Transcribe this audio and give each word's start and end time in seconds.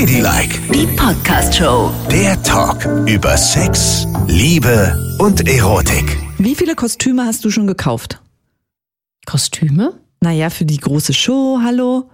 Ladylike, 0.00 0.60
Die 0.74 0.86
Podcast-Show. 0.94 1.90
der 2.12 2.42
Talk 2.42 2.84
über 3.08 3.34
Sex, 3.38 4.06
Liebe 4.26 4.94
und 5.18 5.48
Erotik. 5.48 6.18
Wie 6.36 6.54
viele 6.54 6.74
Kostüme 6.74 7.24
hast 7.24 7.46
du 7.46 7.50
schon 7.50 7.66
gekauft? 7.66 8.20
Kostüme? 9.24 9.94
Naja, 10.20 10.50
für 10.50 10.66
die 10.66 10.76
große 10.76 11.14
Show, 11.14 11.60
hallo. 11.64 12.10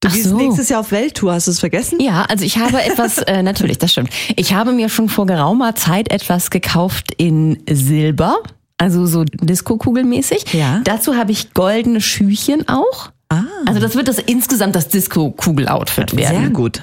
Du 0.00 0.08
Ach 0.08 0.12
gehst 0.12 0.24
so. 0.30 0.36
nächstes 0.38 0.70
Jahr 0.70 0.80
auf 0.80 0.90
Welttour, 0.90 1.34
hast 1.34 1.46
du 1.46 1.52
es 1.52 1.60
vergessen? 1.60 2.00
Ja, 2.00 2.22
also 2.24 2.44
ich 2.44 2.58
habe 2.58 2.82
etwas, 2.82 3.18
äh, 3.28 3.44
natürlich, 3.44 3.78
das 3.78 3.92
stimmt. 3.92 4.10
Ich 4.34 4.52
habe 4.52 4.72
mir 4.72 4.88
schon 4.88 5.08
vor 5.08 5.26
geraumer 5.26 5.76
Zeit 5.76 6.10
etwas 6.10 6.50
gekauft 6.50 7.12
in 7.16 7.62
Silber, 7.70 8.38
also 8.76 9.06
so 9.06 9.22
Disco-Kugelmäßig. 9.22 10.52
Ja. 10.52 10.80
Dazu 10.82 11.14
habe 11.14 11.30
ich 11.30 11.54
goldene 11.54 12.00
Schüchen 12.00 12.66
auch. 12.66 13.12
Ah. 13.30 13.44
Also 13.66 13.80
das 13.80 13.94
wird 13.94 14.08
das 14.08 14.18
insgesamt 14.18 14.74
das 14.74 14.88
Disco-Kugel-Outfit 14.88 16.16
werden. 16.16 16.40
Sehr 16.40 16.50
gut. 16.50 16.82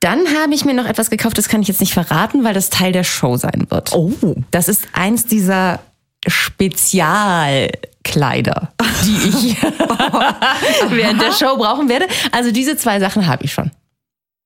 Dann 0.00 0.20
habe 0.40 0.54
ich 0.54 0.64
mir 0.64 0.74
noch 0.74 0.86
etwas 0.86 1.10
gekauft, 1.10 1.36
das 1.36 1.48
kann 1.48 1.60
ich 1.60 1.68
jetzt 1.68 1.80
nicht 1.80 1.92
verraten, 1.92 2.44
weil 2.44 2.54
das 2.54 2.70
Teil 2.70 2.92
der 2.92 3.02
Show 3.04 3.36
sein 3.36 3.66
wird. 3.68 3.92
Oh. 3.92 4.12
Das 4.52 4.68
ist 4.68 4.86
eins 4.92 5.26
dieser 5.26 5.80
Spezialkleider, 6.26 8.72
die 9.04 9.16
ich 9.28 9.56
während 10.90 11.20
der 11.20 11.32
Show 11.32 11.56
brauchen 11.56 11.88
werde. 11.88 12.06
Also 12.32 12.50
diese 12.52 12.76
zwei 12.76 13.00
Sachen 13.00 13.26
habe 13.26 13.44
ich 13.44 13.52
schon. 13.52 13.70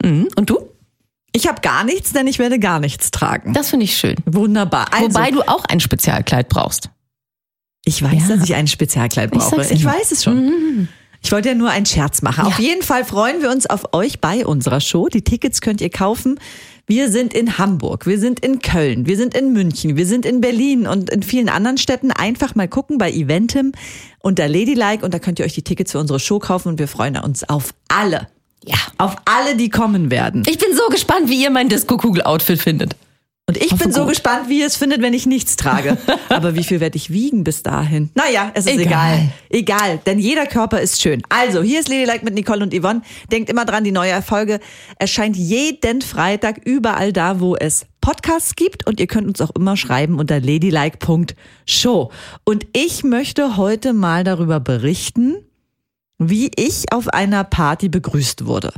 Mhm. 0.03 0.29
Und 0.37 0.49
du? 0.51 0.59
Ich 1.35 1.49
habe 1.49 1.61
gar 1.63 1.85
nichts, 1.85 2.13
denn 2.13 2.27
ich 2.27 2.39
werde 2.39 2.59
gar 2.59 2.79
nichts 2.81 3.11
tragen. 3.11 3.53
Das 3.55 3.71
finde 3.71 3.85
ich 3.85 3.97
schön. 3.97 4.17
Wunderbar. 4.27 4.93
Also, 4.93 5.15
Wobei 5.15 5.31
du 5.31 5.43
auch 5.43 5.65
ein 5.67 5.81
Spezialkleid 5.81 6.49
brauchst. 6.49 6.91
ich 7.85 8.03
weiß, 8.03 8.29
Ja. 8.29 8.37
dass 8.37 8.45
ich 8.49 8.55
ein 8.55 8.67
Spezialkleid 8.69 9.31
Ich 9.33 9.39
brauche. 9.39 9.63
Ich, 9.63 9.69
dir. 9.81 9.85
weiß 9.85 10.13
es 10.13 10.25
schon. 10.25 10.89
Ich 11.25 11.31
wollte 11.33 11.51
ja 11.51 11.55
nur 11.55 11.71
einen 11.71 11.87
Scherz 11.87 12.21
machen. 12.23 12.45
Auf 12.47 12.59
Ja. 12.59 12.65
jeden 12.65 12.83
Fall 12.83 13.05
freuen 13.05 13.43
wir 13.43 13.51
uns 13.51 13.67
auf 13.67 13.93
euch 13.95 14.21
bei 14.21 14.45
unserer 14.45 14.81
Show. 14.81 15.09
Die 15.09 15.23
Tickets 15.23 15.61
könnt 15.61 15.81
ihr 15.81 15.91
kaufen. 15.91 16.39
Wir 16.89 17.11
sind 17.11 17.33
in 17.33 17.59
Hamburg, 17.59 18.07
wir 18.07 18.19
sind 18.19 18.41
in 18.41 18.59
Köln, 18.59 19.07
wir 19.07 19.17
sind 19.17 19.35
in 19.37 19.53
München, 19.53 19.97
wir 19.97 20.05
sind 20.05 20.27
in 20.27 20.41
Berlin 20.41 20.89
und 20.89 21.11
in 21.11 21.23
vielen 21.23 21.49
anderen 21.49 21.79
Städten. 21.79 22.11
Einfach 22.11 22.57
mal 22.57 22.67
gucken 22.67 22.99
bei 22.99 23.11
Eventim 23.11 23.71
unter 24.19 24.49
Ladylike 24.49 25.05
und 25.05 25.15
da 25.15 25.21
könnt 25.21 25.39
ihr 25.39 25.45
euch 25.45 25.55
die 25.55 25.63
Tickets 25.63 25.93
für 25.93 26.01
unsere 26.01 26.19
Show 26.19 26.41
kaufen 26.41 26.69
und 26.69 26.79
wir 26.81 26.89
freuen 26.89 27.17
uns 27.19 27.49
auf 27.49 27.73
alle. 27.89 28.27
Ja. 28.65 28.77
Auf 28.99 29.15
alle, 29.25 29.57
die 29.57 29.71
kommen 29.71 30.11
werden. 30.11 30.43
Ich 30.49 30.59
bin 30.59 30.77
so 30.77 30.89
gespannt, 30.91 31.29
wie 31.31 31.41
ihr 31.43 31.51
mein 31.51 31.69
Disco-Kugel-Outfit 31.69 32.61
findet. 32.61 32.97
Und 33.49 33.57
ich 33.57 33.73
Hoffe 33.73 33.85
bin 33.85 33.93
so 33.93 34.03
gut. 34.03 34.11
gespannt, 34.11 34.49
wie 34.49 34.61
ihr 34.61 34.67
es 34.67 34.77
findet, 34.77 35.03
wenn 35.03 35.15
ich 35.15 35.27
nichts 35.27 35.57
trage. 35.57 35.99
Aber 36.29 36.55
wie 36.55 36.63
viel 36.63 36.79
werde 36.79 36.97
ich 36.97 37.11
wiegen 37.11 37.43
bis 37.43 37.65
dahin? 37.65 38.11
Naja, 38.15 38.53
es 38.55 38.67
ist 38.67 38.79
egal. 38.79 39.15
Egal. 39.15 39.33
egal. 39.51 40.01
denn 40.07 40.21
jeder 40.21 40.47
Körper 40.47 40.81
ist 40.81 41.03
schön. 41.03 41.23
Also, 41.29 41.61
hier 41.61 41.81
ist 41.81 41.89
Ladylike 41.89 42.25
mit 42.25 42.35
Nicole 42.35 42.63
und 42.63 42.73
Yvonne. 42.73 43.03
Denkt 43.33 43.51
immer 43.51 43.65
dran, 43.65 43.83
die 43.83 43.91
neue 43.91 44.23
Folge 44.23 44.61
erscheint 44.97 45.37
jeden 45.37 46.03
Freitag 46.03 46.61
überall 46.65 47.13
da, 47.13 47.41
wo 47.41 47.57
es 47.57 47.87
Podcasts 48.01 48.55
gibt. 48.55 48.87
Und 48.87 49.01
ihr 49.01 49.09
könnt 49.09 49.27
uns 49.27 49.41
auch 49.41 49.51
immer 49.57 49.77
schreiben 49.77 50.21
unter 50.21 50.39
ladylike.show. 50.39 52.13
Und 52.45 52.67
ich 52.73 53.03
möchte 53.03 53.57
heute 53.57 53.93
mal 53.93 54.23
darüber 54.23 54.61
berichten, 54.61 55.35
wie 56.19 56.53
ich 56.55 56.93
auf 56.93 57.09
einer 57.09 57.43
Party 57.43 57.89
begrüßt 57.89 58.47
wurde. 58.47 58.73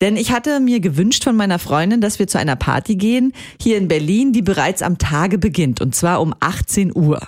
Denn 0.00 0.16
ich 0.16 0.30
hatte 0.32 0.60
mir 0.60 0.78
gewünscht 0.80 1.24
von 1.24 1.34
meiner 1.36 1.58
Freundin, 1.58 2.00
dass 2.00 2.18
wir 2.18 2.28
zu 2.28 2.38
einer 2.38 2.54
Party 2.56 2.94
gehen, 2.96 3.32
hier 3.60 3.76
in 3.76 3.88
Berlin, 3.88 4.32
die 4.32 4.42
bereits 4.42 4.80
am 4.82 4.98
Tage 4.98 5.38
beginnt. 5.38 5.80
Und 5.80 5.94
zwar 5.94 6.20
um 6.20 6.34
18 6.40 6.94
Uhr. 6.94 7.20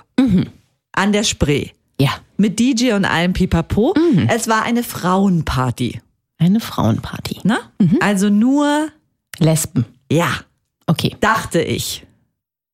An 0.93 1.13
der 1.13 1.25
Spree. 1.25 1.69
Ja. 2.01 2.11
Mit 2.37 2.59
DJ 2.61 2.93
und 2.93 3.05
allem 3.05 3.33
Pipapo. 3.33 3.95
Es 4.29 4.47
war 4.49 4.63
eine 4.63 4.83
Frauenparty. 4.85 6.01
Eine 6.39 6.61
Frauenparty. 6.61 7.41
Ne? 7.43 7.59
Also 8.01 8.31
nur, 8.31 8.89
Lesben. 9.39 9.85
ja, 10.11 10.29
Okay. 10.87 11.17
dachte 11.21 11.61
ich. 11.63 12.07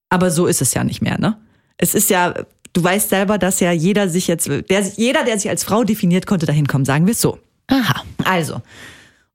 Aber 0.09 0.31
so 0.31 0.47
ist 0.47 0.63
es 0.63 0.73
ja 0.75 0.85
nicht 0.85 1.03
mehr, 1.03 1.19
ne? 1.19 1.37
Es 1.77 1.95
ist 1.95 2.09
ja, 2.11 2.33
du 2.73 2.83
weißt 2.85 3.09
selber, 3.11 3.37
dass 3.39 3.61
ja 3.61 3.73
jeder 3.73 4.09
sich 4.09 4.27
jetzt, 4.29 4.47
der, 4.49 4.81
jeder, 4.97 5.25
der 5.25 5.39
sich 5.39 5.51
als 5.51 5.65
Frau 5.65 5.85
definiert, 5.85 6.27
konnte 6.27 6.47
da 6.47 6.53
hinkommen, 6.53 6.85
sagen 6.85 7.07
wir 7.07 7.13
es 7.13 7.21
so. 7.21 7.39
Aha. 7.67 8.03
Also. 8.25 8.63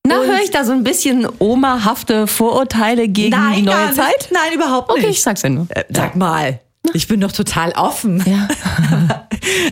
Na, 0.06 0.16
höre 0.16 0.42
ich 0.44 0.52
da 0.52 0.66
so 0.66 0.72
ein 0.72 0.84
bisschen 0.84 1.28
omahafte 1.40 2.26
Vorurteile 2.28 3.08
gegen 3.08 3.32
die 3.56 3.64
gar 3.66 3.86
neue. 3.86 3.94
Zeit? 3.96 4.30
Nein, 4.32 4.54
überhaupt 4.56 4.90
Okay, 4.90 5.02
nicht. 5.02 5.10
ich 5.12 5.22
sag's 5.22 5.44
ja 5.44 5.50
nur. 5.50 5.68
Äh, 5.70 5.84
Sag 5.90 6.16
mal, 6.16 6.60
ich 6.94 7.08
bin 7.08 7.22
doch 7.22 7.32
total 7.32 7.72
offen. 7.74 8.24
Ja. 8.26 8.48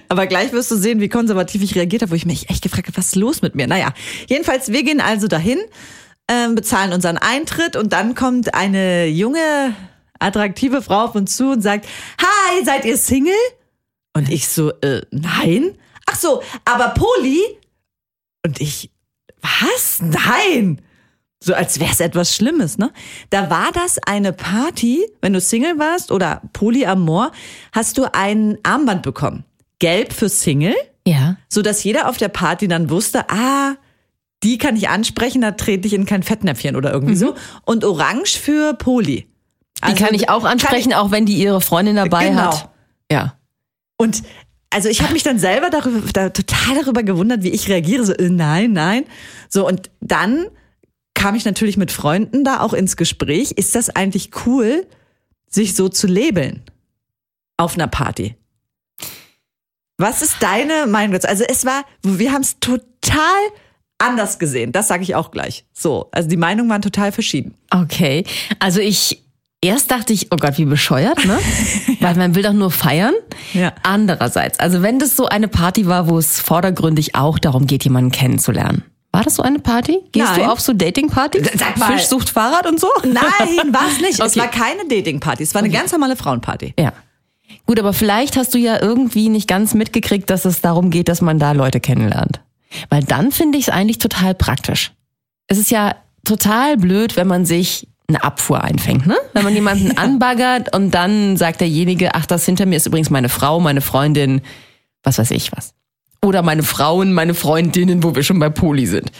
Aber 0.10 0.28
gleich 0.28 0.52
wirst 0.52 0.70
du 0.72 0.76
sehen, 0.76 1.00
wie 1.00 1.10
konservativ 1.10 1.64
ich 1.64 1.76
reagiert 1.76 2.04
habe, 2.04 2.12
wo 2.12 2.16
ich 2.16 2.26
mich 2.26 2.50
echt 2.50 2.62
gefragt 2.64 2.88
habe, 2.88 2.98
was 2.98 3.08
ist 3.08 3.16
los 3.16 3.42
mit 3.42 3.56
mir? 3.56 3.68
Naja, 3.68 3.94
jedenfalls, 4.28 4.72
wir 4.72 4.84
gehen 4.84 5.02
also 5.02 5.28
dahin, 5.28 5.60
ähm, 6.28 6.56
bezahlen 6.56 6.94
unseren 6.94 7.18
Eintritt 7.18 7.76
und 7.76 7.92
dann 7.92 8.14
kommt 8.16 8.54
eine 8.54 9.08
junge, 9.08 9.74
attraktive 10.20 10.82
Frau 10.84 11.06
auf 11.06 11.16
uns 11.16 11.36
zu 11.36 11.52
und 11.52 11.62
sagt, 11.62 11.88
Hi, 12.22 12.64
seid 12.64 12.86
ihr 12.86 12.98
Single? 12.98 13.34
Und 14.16 14.30
ich 14.30 14.48
so, 14.48 14.72
äh, 14.82 15.02
nein. 15.12 15.76
Ach 16.06 16.16
so, 16.16 16.42
aber 16.66 16.90
Poli? 16.90 17.40
Und 18.46 18.60
ich, 18.62 18.92
was? 19.42 20.00
Nein. 20.02 20.82
So 21.42 21.54
als 21.54 21.80
wäre 21.80 21.92
es 21.92 22.00
etwas 22.02 22.36
Schlimmes, 22.36 22.78
ne? 22.78 22.92
Da 23.30 23.50
war 23.50 23.72
das 23.74 23.98
eine 24.06 24.34
Party, 24.34 25.06
wenn 25.22 25.32
du 25.34 25.40
Single 25.40 25.80
warst 25.80 26.12
oder 26.12 26.42
Polyamor, 26.52 27.32
hast 27.72 27.98
du 27.98 28.14
ein 28.14 28.58
Armband 28.64 29.04
bekommen. 29.04 29.46
Gelb 29.80 30.12
für 30.12 30.28
Single, 30.28 30.76
Ja. 31.08 31.38
so 31.48 31.62
dass 31.62 31.82
jeder 31.86 32.10
auf 32.10 32.18
der 32.18 32.28
Party 32.28 32.68
dann 32.68 32.90
wusste, 32.90 33.30
ah, 33.30 33.76
die 34.44 34.58
kann 34.58 34.76
ich 34.76 34.90
ansprechen, 34.90 35.42
da 35.42 35.52
trete 35.52 35.88
ich 35.88 35.94
in 35.94 36.06
kein 36.06 36.24
Fettnäpfchen 36.24 36.76
oder 36.76 36.92
irgendwie 36.92 37.16
so. 37.16 37.36
Und 37.66 37.86
orange 37.86 38.38
für 38.38 38.74
Poly. 38.74 39.22
Die 39.78 39.84
Also 39.84 40.04
kann 40.04 40.14
ich 40.14 40.30
auch 40.30 40.44
ansprechen, 40.44 40.94
auch 40.94 41.12
wenn 41.12 41.26
die 41.26 41.36
ihre 41.36 41.62
Freundin 41.62 41.96
dabei 41.96 42.28
Genau. 42.30 42.42
hat. 42.52 42.70
Ja. 43.10 43.36
Und 43.98 44.24
also 44.69 44.90
ich 44.90 45.02
habe 45.02 45.13
mich 45.13 45.24
dann 45.24 45.40
selber 45.40 45.69
darüber, 45.69 46.02
da, 46.12 46.30
total 46.30 46.75
darüber 46.81 47.03
gewundert, 47.03 47.44
wie 47.44 47.50
ich 47.50 47.69
reagiere. 47.69 48.06
So, 48.06 48.13
äh, 48.13 48.30
nein, 48.30 48.74
nein. 48.74 49.06
So, 49.50 49.68
und 49.68 49.90
dann 50.02 50.46
kam 51.13 51.35
ich 51.35 51.46
natürlich 51.46 51.78
mit 51.78 51.91
Freunden 51.91 52.44
da 52.44 52.62
auch 52.62 52.74
ins 52.74 52.96
Gespräch. 52.96 53.52
Ist 53.52 53.75
das 53.75 53.90
eigentlich 53.90 54.31
cool, 54.46 54.85
sich 55.50 55.75
so 55.75 55.90
zu 55.90 56.07
labeln 56.07 56.63
auf 57.57 57.74
einer 57.75 57.88
Party? 57.88 58.35
Was 59.97 60.22
ist 60.22 60.38
deine 60.40 60.88
Meinung 60.88 61.13
dazu? 61.13 61.28
Also 61.28 61.44
es 61.44 61.66
war, 61.66 61.84
wir 62.03 62.31
haben 62.31 62.44
es 62.44 62.59
total 62.59 63.41
anders 63.97 64.40
gesehen. 64.40 64.72
Das 64.72 64.88
sage 64.88 65.03
ich 65.03 65.16
auch 65.16 65.31
gleich. 65.31 65.66
So, 65.74 66.07
also 66.12 66.30
die 66.30 66.38
Meinungen 66.38 66.69
waren 66.69 66.81
total 66.81 67.12
verschieden. 67.12 67.53
Okay. 67.69 68.24
Also 68.59 68.80
ich, 68.80 69.22
erst 69.62 69.92
dachte 69.92 70.14
ich, 70.14 70.28
oh 70.31 70.36
Gott, 70.38 70.58
wie 70.58 70.66
bescheuert, 70.66 71.25
ne? 71.25 71.38
Weil 72.00 72.16
man 72.16 72.36
will 72.36 72.44
doch 72.44 72.53
nur 72.53 72.72
feiern. 72.72 73.14
Ja. 73.53 73.74
Andererseits, 73.84 74.59
also 74.59 74.81
wenn 74.81 75.00
das 75.00 75.16
so 75.16 75.25
eine 75.28 75.47
Party 75.47 75.88
war, 75.88 76.09
wo 76.09 76.18
es 76.18 76.40
vordergründig 76.40 77.16
auch 77.16 77.40
darum 77.40 77.68
geht, 77.68 77.84
jemanden 77.84 78.12
kennenzulernen. 78.12 78.84
War 79.12 79.24
das 79.24 79.36
so 79.36 79.44
eine 79.44 79.58
Party? 79.59 79.98
Gehst 80.12 80.28
Nein. 80.34 80.42
du 80.42 80.52
auf 80.52 80.62
so 80.62 80.72
Dating-Partys? 80.72 81.50
Fisch 81.50 82.06
sucht 82.06 82.30
Fahrrad 82.30 82.68
und 82.68 82.80
so? 82.80 82.88
Nein, 83.03 83.74
war 83.74 83.88
es 83.92 84.00
nicht. 84.02 84.19
Es 84.19 84.38
Okay. 84.38 84.40
war 84.42 84.48
keine 84.50 84.88
Dating-Party. 84.88 85.42
Es 85.42 85.56
war 85.56 85.64
eine 85.64 85.72
ganz 85.72 85.92
normale 85.92 86.16
Frauenparty. 86.16 86.75
Ja. 86.80 86.94
Gut, 87.66 87.80
aber 87.80 87.94
vielleicht 87.94 88.38
hast 88.38 88.53
du 88.53 88.59
ja 88.59 88.80
irgendwie 88.80 89.30
nicht 89.30 89.48
ganz 89.48 89.74
mitgekriegt, 89.74 90.30
dass 90.30 90.46
es 90.46 90.62
darum 90.62 90.92
geht, 90.92 91.08
dass 91.09 91.22
man 91.22 91.40
da 91.40 91.53
Leute 91.53 91.80
kennenlernt. 91.80 92.42
Weil 92.90 93.03
dann 93.03 93.31
finde 93.31 93.58
ich 93.58 93.68
es 93.68 93.74
eigentlich 93.74 93.98
total 93.98 94.36
praktisch. 94.36 94.92
Es 95.48 95.58
ist 95.58 95.72
ja 95.72 95.96
total 96.24 96.78
blöd, 96.78 97.16
wenn 97.16 97.28
man 97.28 97.46
sich 97.46 97.88
eine 98.09 98.24
Abfuhr 98.24 98.62
einfängt, 98.64 99.06
ne? 99.08 99.18
Wenn 99.34 99.44
man 99.44 99.53
jemanden 99.53 99.97
anbaggert 99.97 100.75
und 100.75 100.92
dann 100.92 101.38
sagt 101.38 101.62
derjenige, 101.62 102.14
ach, 102.16 102.25
das 102.25 102.46
hinter 102.46 102.66
mir 102.66 102.75
ist 102.75 102.86
übrigens 102.88 103.09
meine 103.09 103.30
Frau, 103.30 103.59
meine 103.59 103.81
Freundin, 103.81 104.42
was 105.03 105.18
weiß 105.18 105.31
ich 105.31 105.52
was. 105.53 105.74
Oder 106.24 106.42
meine 106.42 106.64
Frauen, 106.64 107.14
meine 107.14 107.34
Freundinnen, 107.34 108.03
wo 108.03 108.14
wir 108.16 108.24
schon 108.24 108.40
bei 108.40 108.50
Poli 108.50 108.86
sind. 108.88 109.12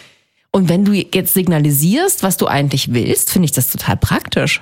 Und 0.52 0.68
wenn 0.68 0.84
du 0.84 0.92
jetzt 0.94 1.34
signalisierst, 1.34 2.24
was 2.24 2.36
du 2.38 2.48
eigentlich 2.48 2.94
willst, 2.94 3.32
finde 3.32 3.46
ich 3.46 3.52
das 3.52 3.72
total 3.72 3.96
praktisch. 3.98 4.62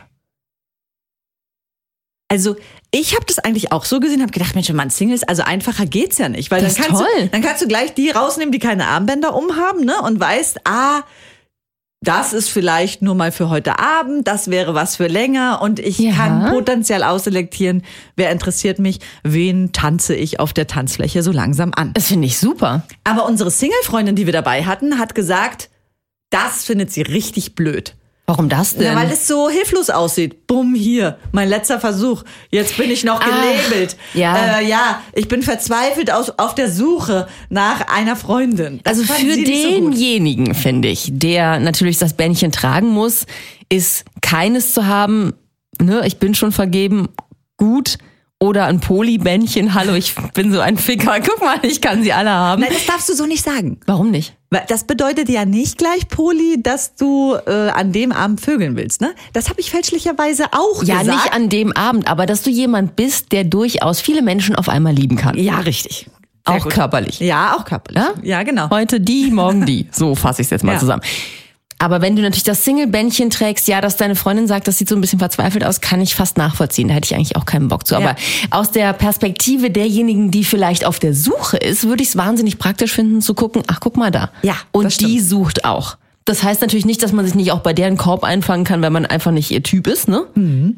Also 2.30 2.58
ich 2.92 3.16
habe 3.16 3.26
das 3.26 3.40
eigentlich 3.40 3.72
auch 3.72 3.86
so 3.86 4.00
gesehen, 4.02 4.22
habe 4.22 4.32
gedacht, 4.34 4.54
Mensch, 4.54 4.68
wenn 4.68 4.76
man 4.76 4.90
Single 4.90 5.16
ist, 5.16 5.30
also 5.30 5.44
einfacher 5.44 5.86
geht's 5.86 6.18
ja 6.18 6.28
nicht, 6.28 6.52
weil 6.52 6.62
Das 6.62 6.76
dann 6.76 6.84
ist 6.84 6.90
kannst 6.90 7.02
toll. 7.04 7.22
du 7.24 7.30
dann 7.30 7.42
kannst 7.42 7.62
du 7.62 7.68
gleich 7.68 7.94
die 7.94 8.10
rausnehmen, 8.10 8.52
die 8.52 8.60
keine 8.60 8.88
Armbänder 8.88 9.34
umhaben, 9.34 9.86
ne, 9.86 10.02
und 10.02 10.20
weißt, 10.20 10.60
ah, 10.66 11.04
das 12.08 12.32
ist 12.32 12.48
vielleicht 12.50 13.02
nur 13.02 13.16
mal 13.16 13.34
für 13.34 13.50
heute 13.50 13.80
Abend, 13.80 14.28
das 14.28 14.50
wäre 14.50 14.74
was 14.74 14.96
für 14.96 15.08
länger 15.08 15.62
und 15.62 15.80
ich 15.80 16.00
Ja. 16.00 16.14
kann 16.14 16.50
potenziell 16.50 17.04
ausselektieren, 17.04 17.84
wer 18.16 18.32
interessiert 18.32 18.80
mich, 18.80 19.00
wen 19.24 19.74
tanze 19.74 20.16
ich 20.16 20.40
auf 20.40 20.54
der 20.54 20.68
Tanzfläche 20.68 21.22
so 21.22 21.34
langsam 21.34 21.74
an. 21.76 21.92
Das 21.94 22.08
finde 22.08 22.28
ich 22.28 22.38
super. 22.40 22.84
Aber 23.04 23.26
unsere 23.26 23.52
Single-Freundin, 23.52 24.16
die 24.16 24.26
wir 24.26 24.32
dabei 24.34 24.64
hatten, 24.64 25.00
hat 25.00 25.16
gesagt, 25.16 25.70
das 26.30 26.64
findet 26.64 26.92
sie 26.92 27.02
richtig 27.02 27.56
blöd. 27.56 27.97
Warum 28.30 28.50
das 28.50 28.74
denn? 28.76 28.84
Ja, 28.84 28.96
weil 28.98 29.10
es 29.10 29.26
so 29.26 29.50
hilflos 29.50 29.90
aussieht. 29.90 30.48
Bumm, 30.48 30.76
hier, 30.76 31.18
mein 31.32 31.48
letzter 31.48 31.80
Versuch. 31.80 32.24
Jetzt 32.52 32.76
bin 32.76 32.92
ich 32.92 33.06
noch 33.06 33.22
Ah, 33.22 33.24
gelabelt. 33.24 33.96
ja. 34.14 34.60
Äh, 34.60 34.68
ja, 34.68 35.02
ich 35.14 35.30
bin 35.30 35.42
verzweifelt 35.44 36.12
aus, 36.12 36.32
auf 36.38 36.54
der 36.54 36.70
Suche 36.70 37.30
nach 37.50 37.88
einer 37.88 38.18
Freundin. 38.18 38.82
Das 38.84 39.00
Also 39.00 39.14
für 39.14 39.24
nicht 39.24 39.48
so 39.64 39.70
denjenigen, 39.70 40.54
finde 40.56 40.90
ich, 40.90 41.10
der 41.14 41.62
natürlich 41.62 42.00
das 42.00 42.16
Bändchen 42.16 42.52
tragen 42.52 42.90
muss, 42.90 43.28
ist 43.70 44.04
keines 44.22 44.74
zu 44.74 44.86
haben, 44.88 45.32
ne, 45.82 46.02
ich 46.06 46.18
bin 46.20 46.36
schon 46.36 46.52
vergeben, 46.52 47.08
gut. 47.56 47.98
Oder 48.40 48.66
ein 48.66 48.80
Polybändchen, 48.80 49.74
hallo, 49.74 49.94
ich 49.96 50.14
bin 50.36 50.52
so 50.54 50.60
ein 50.60 50.78
Ficker, 50.78 51.16
guck 51.26 51.42
mal, 51.42 51.58
ich 51.64 51.82
kann 51.82 52.04
sie 52.04 52.14
alle 52.14 52.30
haben. 52.30 52.62
Nein, 52.62 52.70
das 52.72 52.86
darfst 52.86 53.10
du 53.10 53.16
so 53.16 53.26
nicht 53.26 53.44
sagen. 53.44 53.80
Warum 53.88 54.12
nicht? 54.12 54.36
Weil 54.52 54.64
Das 54.68 54.84
bedeutet 54.84 55.28
ja 55.28 55.44
nicht 55.44 55.80
gleich, 55.80 56.08
Poli, 56.08 56.62
dass 56.62 56.94
du 56.94 57.34
äh, 57.48 57.70
an 57.70 57.92
dem 57.94 58.12
Abend 58.12 58.40
vögeln 58.40 58.76
willst, 58.78 59.02
ne? 59.02 59.16
Das 59.34 59.50
habe 59.50 59.60
ich 59.60 59.72
fälschlicherweise 59.72 60.46
auch 60.52 60.84
Ja, 60.84 61.00
gesagt. 61.00 61.18
nicht 61.24 61.34
an 61.34 61.50
dem 61.50 61.72
Abend, 61.76 62.08
aber 62.08 62.28
dass 62.28 62.44
du 62.44 62.52
jemand 62.52 62.96
bist, 62.96 63.32
der 63.32 63.44
durchaus 63.44 64.02
viele 64.02 64.22
Menschen 64.22 64.56
auf 64.56 64.70
einmal 64.70 64.94
lieben 64.94 65.16
kann. 65.16 65.36
Ja, 65.36 65.58
richtig. 65.62 66.08
Sehr 66.46 66.56
Auch 66.58 66.64
gut. 66.64 66.74
körperlich. 66.74 67.20
Ja, 67.20 67.56
auch 67.58 67.66
körperlich. 67.66 68.04
Ja? 68.04 68.14
Ja, 68.22 68.44
genau. 68.44 68.70
Heute 68.70 69.02
die, 69.02 69.32
morgen 69.32 69.66
die. 69.66 69.88
So 69.92 70.14
fasse 70.14 70.44
ich 70.44 70.46
es 70.46 70.52
jetzt 70.52 70.64
mal 70.64 70.74
Ja. 70.74 70.80
zusammen. 70.80 71.02
Aber 71.80 72.02
wenn 72.02 72.16
du 72.16 72.24
natürlich 72.24 72.44
das 72.44 72.64
Single-Bändchen 72.66 73.30
trägst, 73.30 73.68
ja, 73.68 73.82
dass 73.82 73.98
deine 73.98 74.16
Freundin 74.16 74.48
sagt, 74.48 74.68
das 74.68 74.78
sieht 74.80 74.90
so 74.90 74.96
ein 74.96 75.02
bisschen 75.02 75.20
verzweifelt 75.20 75.64
aus, 75.64 75.80
kann 75.80 76.02
ich 76.02 76.16
fast 76.16 76.38
nachvollziehen. 76.38 76.88
Da 76.88 76.96
hätte 76.96 77.06
ich 77.06 77.16
eigentlich 77.16 77.36
auch 77.36 77.46
keinen 77.46 77.68
Bock 77.68 77.86
zu. 77.86 77.96
Aber 77.96 78.06
Ja. 78.06 78.16
aus 78.50 78.72
der 78.72 78.94
Perspektive 78.94 79.70
derjenigen, 79.70 80.32
die 80.32 80.44
vielleicht 80.44 80.86
auf 80.86 80.98
der 81.00 81.14
Suche 81.14 81.58
ist, 81.58 81.84
würde 81.88 82.02
ich 82.02 82.10
es 82.10 82.18
wahnsinnig 82.18 82.58
praktisch 82.58 82.94
finden, 82.94 83.22
zu 83.22 83.36
gucken, 83.36 83.62
ach, 83.68 83.80
guck 83.80 83.96
mal 83.96 84.10
da. 84.10 84.32
Ja, 84.42 84.56
Und 84.72 85.02
die 85.02 85.20
sucht 85.20 85.66
auch. 85.66 85.98
Das 86.26 86.44
heißt 86.44 86.60
natürlich 86.62 86.86
nicht, 86.86 87.02
dass 87.04 87.14
man 87.14 87.24
sich 87.26 87.36
nicht 87.36 87.54
auch 87.54 87.60
bei 87.60 87.72
deren 87.72 87.96
Korb 87.96 88.26
einfangen 88.26 88.66
kann, 88.66 88.82
wenn 88.82 88.92
man 88.92 89.06
einfach 89.06 89.32
nicht 89.32 89.50
ihr 89.52 89.64
Typ 89.64 89.88
ist, 89.88 90.10
ne? 90.10 90.26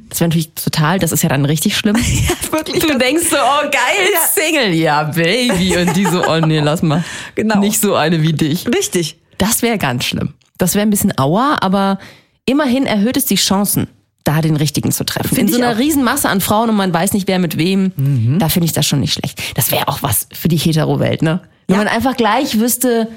Das 0.09 0.19
wäre 0.19 0.27
natürlich 0.29 0.51
total, 0.53 0.99
das 0.99 1.11
ist 1.11 1.23
ja 1.23 1.29
dann 1.29 1.43
richtig 1.45 1.75
schlimm. 1.75 1.95
Ja, 2.05 2.51
wirklich. 2.51 2.83
Du 2.85 2.95
denkst 2.99 3.23
so, 3.31 3.37
oh 3.37 3.61
geil, 3.63 4.09
Ja. 4.13 4.19
Single, 4.43 4.73
ja, 4.73 5.03
Baby. 5.03 5.75
Und 5.77 5.95
die 5.95 6.05
so, 6.05 6.23
oh 6.27 6.39
nee, 6.45 6.59
lass 6.59 6.83
mal. 6.83 7.03
Genau. 7.33 7.57
Nicht 7.59 7.79
so 7.81 7.95
eine 7.95 8.21
wie 8.21 8.33
dich. 8.33 8.67
Richtig. 8.67 9.17
Das 9.39 9.63
wäre 9.63 9.79
ganz 9.79 10.03
schlimm. 10.05 10.35
Das 10.59 10.75
wäre 10.75 10.83
ein 10.85 10.89
bisschen 10.91 11.17
auer, 11.17 11.57
aber 11.61 11.97
immerhin 12.45 12.85
erhöht 12.85 13.17
es 13.17 13.25
die 13.25 13.35
Chancen, 13.35 13.87
da 14.23 14.41
den 14.41 14.55
richtigen 14.57 14.91
zu 14.91 15.03
treffen. 15.05 15.29
Find 15.35 15.49
In 15.49 15.55
so 15.55 15.57
einer 15.61 15.71
auch. 15.71 15.75
Mhm. 15.75 15.81
riesen 15.81 16.03
Masse 16.03 16.29
an 16.29 16.41
Frauen 16.41 16.69
und 16.69 16.75
man 16.75 16.93
weiß 16.93 17.13
nicht, 17.13 17.27
wer 17.27 17.39
mit 17.39 17.57
wem, 17.57 18.37
da 18.39 18.49
finde 18.49 18.65
ich 18.67 18.73
das 18.73 18.85
schon 18.85 18.99
nicht 18.99 19.13
schlecht. 19.13 19.41
Das 19.55 19.71
wäre 19.71 19.87
auch 19.87 20.03
was 20.03 20.27
für 20.33 20.47
die 20.49 20.57
Hetero-Welt, 20.57 21.21
ne? 21.23 21.41
Wenn 21.67 21.77
Ja. 21.77 21.83
man 21.83 21.87
einfach 21.93 22.15
gleich 22.17 22.59
wüsste, 22.59 23.07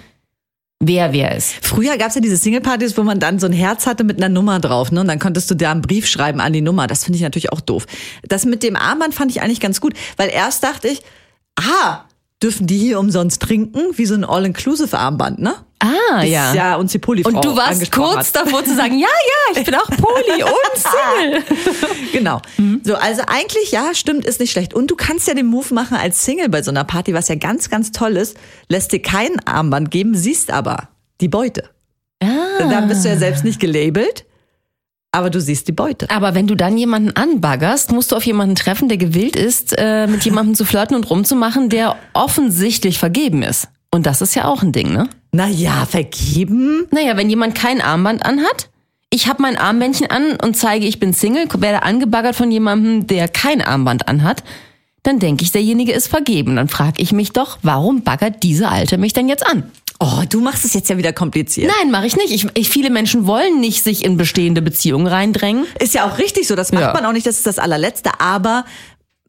wer 0.78 1.12
wer 1.12 1.34
ist. 1.36 1.54
Früher 1.62 1.96
gab's 1.96 2.14
ja 2.14 2.20
diese 2.20 2.36
Single-Partys, 2.36 2.96
wo 2.96 3.02
man 3.02 3.19
dann 3.20 3.38
so 3.38 3.46
ein 3.46 3.52
Herz 3.52 3.86
hatte 3.86 4.04
mit 4.04 4.16
einer 4.19 4.28
Nummer 4.28 4.60
drauf, 4.60 4.92
ne? 4.92 5.00
Und 5.00 5.08
dann 5.08 5.19
konntest 5.19 5.50
du 5.50 5.54
da 5.56 5.70
einen 5.72 5.82
Brief 5.82 6.06
schreiben 6.06 6.40
an 6.40 6.52
die 6.52 6.60
Nummer. 6.60 6.86
Das 6.86 7.04
finde 7.04 7.16
ich 7.16 7.22
natürlich 7.22 7.50
auch 7.52 7.60
doof. 7.60 7.86
Das 8.28 8.44
mit 8.44 8.62
dem 8.62 8.76
Armband 8.76 9.14
fand 9.14 9.30
ich 9.32 9.42
eigentlich 9.42 9.60
ganz 9.60 9.80
gut, 9.80 9.94
weil 10.16 10.28
erst 10.28 10.62
dachte 10.64 10.88
ich, 10.88 11.02
ah, 11.58 12.02
dürfen 12.42 12.66
die 12.66 12.78
hier 12.78 12.98
umsonst 13.00 13.40
trinken? 13.42 13.80
Wie 13.96 14.06
so 14.06 14.14
ein 14.14 14.24
All-Inclusive-Armband, 14.24 15.38
ne? 15.40 15.54
Ah, 15.82 16.20
Bis 16.20 16.31
ja. 16.31 16.55
ja 16.55 16.76
uns 16.76 16.93
die 16.93 16.99
Polyfrau 17.00 17.31
Und 17.31 17.44
du 17.44 17.56
warst 17.56 17.90
kurz 17.90 18.29
hat. 18.29 18.37
davor 18.37 18.64
zu 18.64 18.75
sagen, 18.76 18.99
ja, 18.99 19.08
ja, 19.08 19.58
ich 19.58 19.64
bin 19.64 19.75
auch 19.75 19.88
Poli 19.88 20.44
und 20.44 20.75
Single. 20.76 21.43
Genau. 22.12 22.40
So, 22.84 22.94
also 22.94 23.23
eigentlich, 23.26 23.73
ja, 23.73 23.93
stimmt, 23.93 24.25
ist 24.25 24.38
nicht 24.38 24.52
schlecht. 24.52 24.75
Und 24.75 24.90
du 24.93 24.96
kannst 24.96 25.26
ja 25.26 25.34
den 25.34 25.46
Move 25.46 25.75
machen 25.75 25.96
als 25.96 26.25
Single 26.25 26.49
bei 26.49 26.62
so 26.62 26.70
einer 26.70 26.84
Party, 26.84 27.14
was 27.14 27.26
ja 27.29 27.34
ganz, 27.34 27.69
ganz 27.69 27.90
toll 27.90 28.17
ist. 28.17 28.37
Lässt 28.69 28.93
dir 28.93 29.02
kein 29.02 29.44
Armband 29.44 29.90
geben, 29.90 30.14
siehst 30.14 30.52
aber 30.52 30.88
die 31.20 31.29
Beute. 31.29 31.64
Ah. 32.23 32.26
Dann 32.61 32.87
bist 32.87 33.05
du 33.05 33.08
ja 33.08 33.17
selbst 33.17 33.43
nicht 33.43 33.58
gelabelt, 33.58 34.25
aber 35.11 35.31
du 35.31 35.40
siehst 35.40 35.67
die 35.67 35.73
Beute. 35.73 36.08
Aber 36.11 36.34
wenn 36.37 36.46
du 36.46 36.55
dann 36.55 36.79
jemanden 36.79 37.11
anbaggerst, 37.17 37.90
musst 37.90 38.12
du 38.12 38.17
auf 38.17 38.25
jemanden 38.25 38.55
treffen, 38.55 38.88
der 38.88 38.99
gewillt 38.99 39.34
ist, 39.34 39.75
äh, 39.76 40.06
mit 40.06 40.25
jemandem 40.25 40.55
zu 40.55 40.64
flirten 40.64 40.94
und 40.94 41.11
rumzumachen, 41.11 41.69
der 41.69 41.96
offensichtlich 42.12 42.99
vergeben 42.99 43.43
ist. 43.43 43.69
Und 43.90 44.06
das 44.06 44.23
ist 44.23 44.34
ja 44.37 44.44
auch 44.44 44.62
ein 44.62 44.70
Ding, 44.73 44.93
ne? 44.93 45.08
Naja, 45.34 45.87
vergeben. 45.87 46.87
Naja, 46.90 47.17
wenn 47.17 47.31
jemand 47.31 47.55
kein 47.55 47.81
Armband 47.81 48.25
anhat, 48.26 48.69
ich 49.08 49.29
habe 49.29 49.43
mein 49.43 49.56
Armbändchen 49.56 50.11
an 50.11 50.37
und 50.43 50.56
zeige, 50.56 50.87
ich 50.87 51.00
bin 51.00 51.14
Single, 51.14 51.46
werde 51.58 51.82
angebaggert 51.82 52.37
von 52.37 52.50
jemandem, 52.50 53.06
der 53.06 53.29
kein 53.29 53.62
Armband 53.62 54.08
anhat, 54.08 54.43
dann 55.02 55.19
denke 55.19 55.43
ich, 55.43 55.50
derjenige 55.52 55.93
ist 55.93 56.08
vergeben. 56.08 56.56
Dann 56.56 56.69
frage 56.69 57.02
ich 57.02 57.12
mich 57.12 57.32
doch, 57.32 57.58
warum 57.62 58.02
baggert 58.02 58.43
diese 58.43 58.69
Alte 58.69 58.99
mich 58.99 59.14
denn 59.14 59.29
jetzt 59.29 59.46
an? 59.46 59.70
Oh, 59.99 60.23
du 60.29 60.40
machst 60.40 60.64
es 60.64 60.75
jetzt 60.75 60.90
ja 60.90 60.99
wieder 60.99 61.12
kompliziert. 61.12 61.70
Nein, 61.81 61.90
mache 61.90 62.06
ich 62.06 62.17
nicht. 62.17 62.32
Ich, 62.32 62.46
ich, 62.55 62.69
viele 62.69 62.90
Menschen 62.90 63.26
wollen 63.26 63.61
nicht 63.61 63.84
sich 63.84 64.05
in 64.05 64.17
bestehende 64.17 64.61
Beziehungen 64.61 65.06
reindrängen. 65.06 65.64
Ist 65.79 65.94
ja 65.94 66.06
auch 66.11 66.19
richtig 66.19 66.46
so, 66.49 66.56
das 66.56 66.73
macht 66.73 66.82
Ja. 66.82 66.93
man 66.93 67.06
auch 67.06 67.12
nicht, 67.12 67.26
das 67.26 67.37
ist 67.38 67.46
das 67.46 67.58
allerletzte, 67.58 68.11
aber 68.20 68.64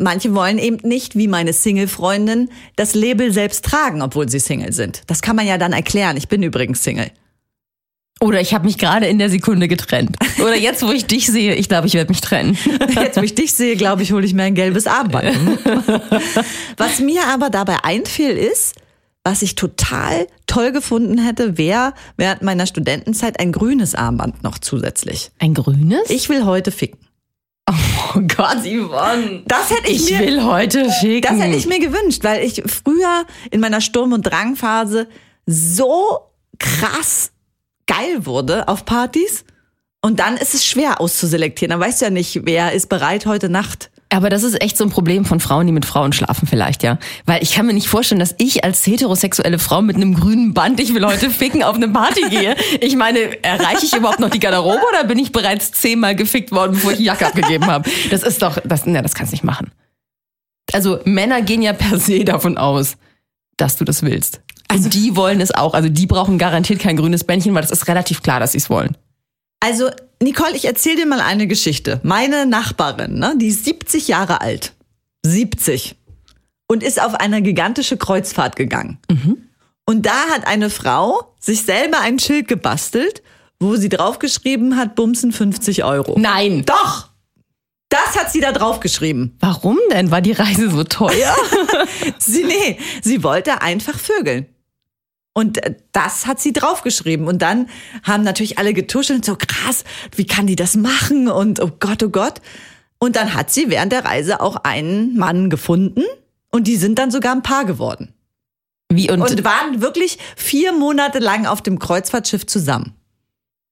manche 0.03 0.35
wollen 0.35 0.57
eben 0.57 0.77
nicht, 0.87 1.15
wie 1.15 1.27
meine 1.27 1.53
Single-Freundin, 1.53 2.49
das 2.75 2.93
Label 2.93 3.31
selbst 3.31 3.65
tragen, 3.65 4.01
obwohl 4.01 4.29
sie 4.29 4.39
Single 4.39 4.73
sind. 4.73 5.01
Das 5.07 5.21
kann 5.21 5.35
man 5.35 5.47
ja 5.47 5.57
dann 5.57 5.73
erklären. 5.73 6.17
Ich 6.17 6.27
bin 6.27 6.43
übrigens 6.43 6.83
Single. 6.83 7.11
Oder 8.19 8.39
ich 8.39 8.53
habe 8.53 8.65
mich 8.65 8.77
gerade 8.77 9.07
in 9.07 9.17
der 9.17 9.29
Sekunde 9.29 9.67
getrennt. 9.67 10.15
Oder 10.39 10.55
jetzt, 10.55 10.85
wo 10.85 10.91
ich 10.91 11.05
dich 11.05 11.25
sehe, 11.25 11.55
ich 11.55 11.67
glaube, 11.67 11.87
ich 11.87 11.93
werde 11.93 12.09
mich 12.09 12.21
trennen. 12.21 12.57
Jetzt, 12.95 13.17
wo 13.17 13.21
ich 13.21 13.35
dich 13.35 13.53
sehe, 13.53 13.75
glaube 13.75 14.03
ich, 14.03 14.13
hole 14.13 14.25
ich 14.25 14.33
mir 14.33 14.43
ein 14.43 14.55
gelbes 14.55 14.87
Armband. 14.87 15.35
Was 16.77 16.99
mir 16.99 17.27
aber 17.27 17.49
dabei 17.49 17.83
einfiel, 17.83 18.29
ist, 18.29 18.75
was 19.25 19.41
ich 19.41 19.55
total 19.55 20.27
toll 20.47 20.71
gefunden 20.73 21.17
hätte, 21.17 21.57
wäre 21.57 21.93
während 22.17 22.41
meiner 22.41 22.65
Studentenzeit 22.65 23.39
ein 23.39 23.53
grünes 23.53 23.95
Armband 23.95 24.43
noch 24.43 24.59
zusätzlich. 24.59 25.31
Ein 25.39 25.53
grünes? 25.53 26.09
Ich 26.09 26.27
will 26.27 26.43
heute 26.43 26.71
ficken. 26.71 26.99
oh 27.69 28.19
Gott, 28.35 28.59
Yvonne. 28.63 29.43
Das 29.47 29.69
hätte 29.69 29.89
ich, 29.89 30.09
Ich 30.09 30.19
mir, 30.19 30.25
will 30.25 30.43
heute 30.43 30.89
ficken. 30.89 31.21
das 31.37 31.45
hätte 31.45 31.57
ich 31.57 31.65
mir 31.65 31.79
gewünscht, 31.79 32.23
weil 32.23 32.43
ich 32.43 32.61
früher 32.65 33.25
in 33.51 33.59
meiner 33.61 33.81
Sturm- 33.81 34.13
und 34.13 34.23
Drangphase 34.23 35.07
so 35.45 36.19
krass 36.59 37.31
geil 37.87 38.25
wurde 38.25 38.67
auf 38.67 38.85
Partys. 38.85 39.45
Und 40.01 40.19
dann 40.19 40.35
ist 40.35 40.53
es 40.53 40.65
schwer 40.65 40.99
auszuselektieren. 40.99 41.69
Dann 41.71 41.79
weißt 41.79 42.01
du 42.01 42.05
ja 42.05 42.11
nicht, 42.11 42.41
wer 42.43 42.73
ist 42.73 42.89
bereit 42.89 43.25
heute 43.25 43.47
Nacht. 43.49 43.89
Aber 44.13 44.29
das 44.29 44.43
ist 44.43 44.61
echt 44.61 44.77
so 44.77 44.83
ein 44.83 44.91
Problem 44.91 45.25
von 45.25 45.39
Frauen, 45.39 45.65
die 45.65 45.73
mit 45.73 45.85
Frauen 45.85 46.13
schlafen 46.13 46.47
vielleicht, 46.47 46.83
ja. 46.83 46.99
Weil 47.25 47.41
ich 47.41 47.53
kann 47.53 47.65
mir 47.65 47.73
nicht 47.73 47.87
vorstellen, 47.87 48.19
dass 48.19 48.35
ich 48.37 48.63
als 48.63 48.85
heterosexuelle 48.85 49.57
Frau 49.57 49.81
mit 49.81 49.95
einem 49.95 50.13
grünen 50.13 50.53
Band, 50.53 50.79
ich 50.79 50.93
will 50.93 51.03
heute 51.03 51.31
ficken, 51.31 51.63
auf 51.63 51.77
eine 51.77 51.89
Party 51.89 52.29
gehe. 52.29 52.55
Ich 52.79 52.95
meine, 52.95 53.43
erreiche 53.43 53.87
ich 53.87 53.95
überhaupt 53.95 54.19
noch 54.19 54.29
die 54.29 54.39
Garderobe 54.39 54.83
oder 54.87 55.05
bin 55.05 55.17
ich 55.17 55.31
bereits 55.31 55.71
zehnmal 55.71 56.15
gefickt 56.15 56.51
worden, 56.51 56.73
bevor 56.73 56.91
ich 56.91 56.97
die 56.97 57.05
Jacke 57.05 57.25
abgegeben 57.25 57.65
habe? 57.65 57.89
Das 58.11 58.21
ist 58.21 58.43
doch, 58.43 58.59
das, 58.63 58.85
ne, 58.85 59.01
das 59.01 59.15
kannst 59.15 59.31
du 59.31 59.35
nicht 59.35 59.43
machen. 59.43 59.71
Also 60.73 60.99
Männer 61.05 61.41
gehen 61.41 61.63
ja 61.63 61.73
per 61.73 61.97
se 61.97 62.23
davon 62.23 62.59
aus, 62.59 62.97
dass 63.57 63.77
du 63.77 63.83
das 63.83 64.03
willst. 64.03 64.41
Und 64.71 64.93
die 64.93 65.15
wollen 65.15 65.41
es 65.41 65.51
auch. 65.51 65.73
Also 65.73 65.89
die 65.89 66.05
brauchen 66.05 66.37
garantiert 66.37 66.79
kein 66.79 66.97
grünes 66.97 67.23
Bändchen, 67.23 67.55
weil 67.55 67.63
das 67.63 67.71
ist 67.71 67.87
relativ 67.87 68.21
klar, 68.21 68.39
dass 68.39 68.51
sie 68.51 68.59
es 68.59 68.69
wollen. 68.69 68.95
Also, 69.63 69.89
Nicole, 70.21 70.57
ich 70.57 70.65
erzähle 70.65 70.97
dir 70.97 71.05
mal 71.05 71.21
eine 71.21 71.47
Geschichte. 71.47 72.01
Meine 72.03 72.45
Nachbarin, 72.45 73.17
ne, 73.17 73.33
die 73.37 73.47
ist 73.47 73.63
70 73.63 74.09
Jahre 74.09 74.41
alt. 74.41 74.73
70. 75.25 75.95
Und 76.67 76.83
ist 76.83 77.01
auf 77.01 77.15
eine 77.15 77.41
gigantische 77.41 77.95
Kreuzfahrt 77.95 78.57
gegangen. 78.57 78.97
Und 79.85 80.05
da 80.05 80.27
hat 80.33 80.45
eine 80.47 80.69
Frau 80.69 81.33
sich 81.39 81.61
selber 81.61 82.01
ein 82.01 82.19
Schild 82.19 82.49
gebastelt, 82.49 83.23
wo 83.57 83.77
sie 83.77 83.87
draufgeschrieben 83.87 84.75
hat, 84.75 84.95
Bumsen 84.95 85.31
50 85.31 85.85
Euro. 85.85 86.19
Nein. 86.19 86.65
Doch! 86.65 87.11
Das 87.87 88.19
hat 88.19 88.33
sie 88.33 88.41
da 88.41 88.51
draufgeschrieben. 88.51 89.37
Warum 89.39 89.79
denn? 89.91 90.11
War 90.11 90.19
die 90.19 90.33
Reise 90.33 90.71
so 90.71 90.83
teuer? 90.83 91.35
Sie, 92.17 92.43
nee, 92.43 92.79
sie 93.03 93.23
wollte 93.23 93.61
einfach 93.61 93.99
vögeln. 93.99 94.47
Und 95.33 95.63
äh, 95.63 95.75
das 95.91 96.27
hat 96.27 96.39
sie 96.39 96.53
draufgeschrieben. 96.53 97.27
Und 97.27 97.41
dann 97.41 97.69
haben 98.03 98.23
natürlich 98.23 98.57
alle 98.57 98.73
getuschelt, 98.73 99.25
so 99.25 99.35
krass, 99.35 99.83
wie 100.15 100.25
kann 100.25 100.47
die 100.47 100.55
das 100.55 100.75
machen? 100.75 101.27
Und 101.27 101.59
oh 101.59 101.71
Gott, 101.79 102.03
oh 102.03 102.09
Gott. 102.09 102.41
Und 102.99 103.15
dann 103.15 103.33
hat 103.33 103.51
sie 103.51 103.69
während 103.69 103.91
der 103.91 104.05
Reise 104.05 104.39
auch 104.39 104.57
einen 104.57 105.17
Mann 105.17 105.49
gefunden. 105.49 106.03
Und 106.51 106.67
die 106.67 106.77
sind 106.77 106.99
dann 106.99 107.11
sogar 107.11 107.33
ein 107.33 107.43
Paar 107.43 107.65
geworden. 107.65 108.13
Wie 108.89 109.09
und, 109.09 109.21
Und 109.21 109.43
waren 109.43 109.81
wirklich 109.81 110.19
vier 110.35 110.71
Monate 110.71 111.19
lang 111.19 111.47
auf 111.47 111.61
dem 111.61 111.79
Kreuzfahrtschiff 111.79 112.45
zusammen. 112.45 112.93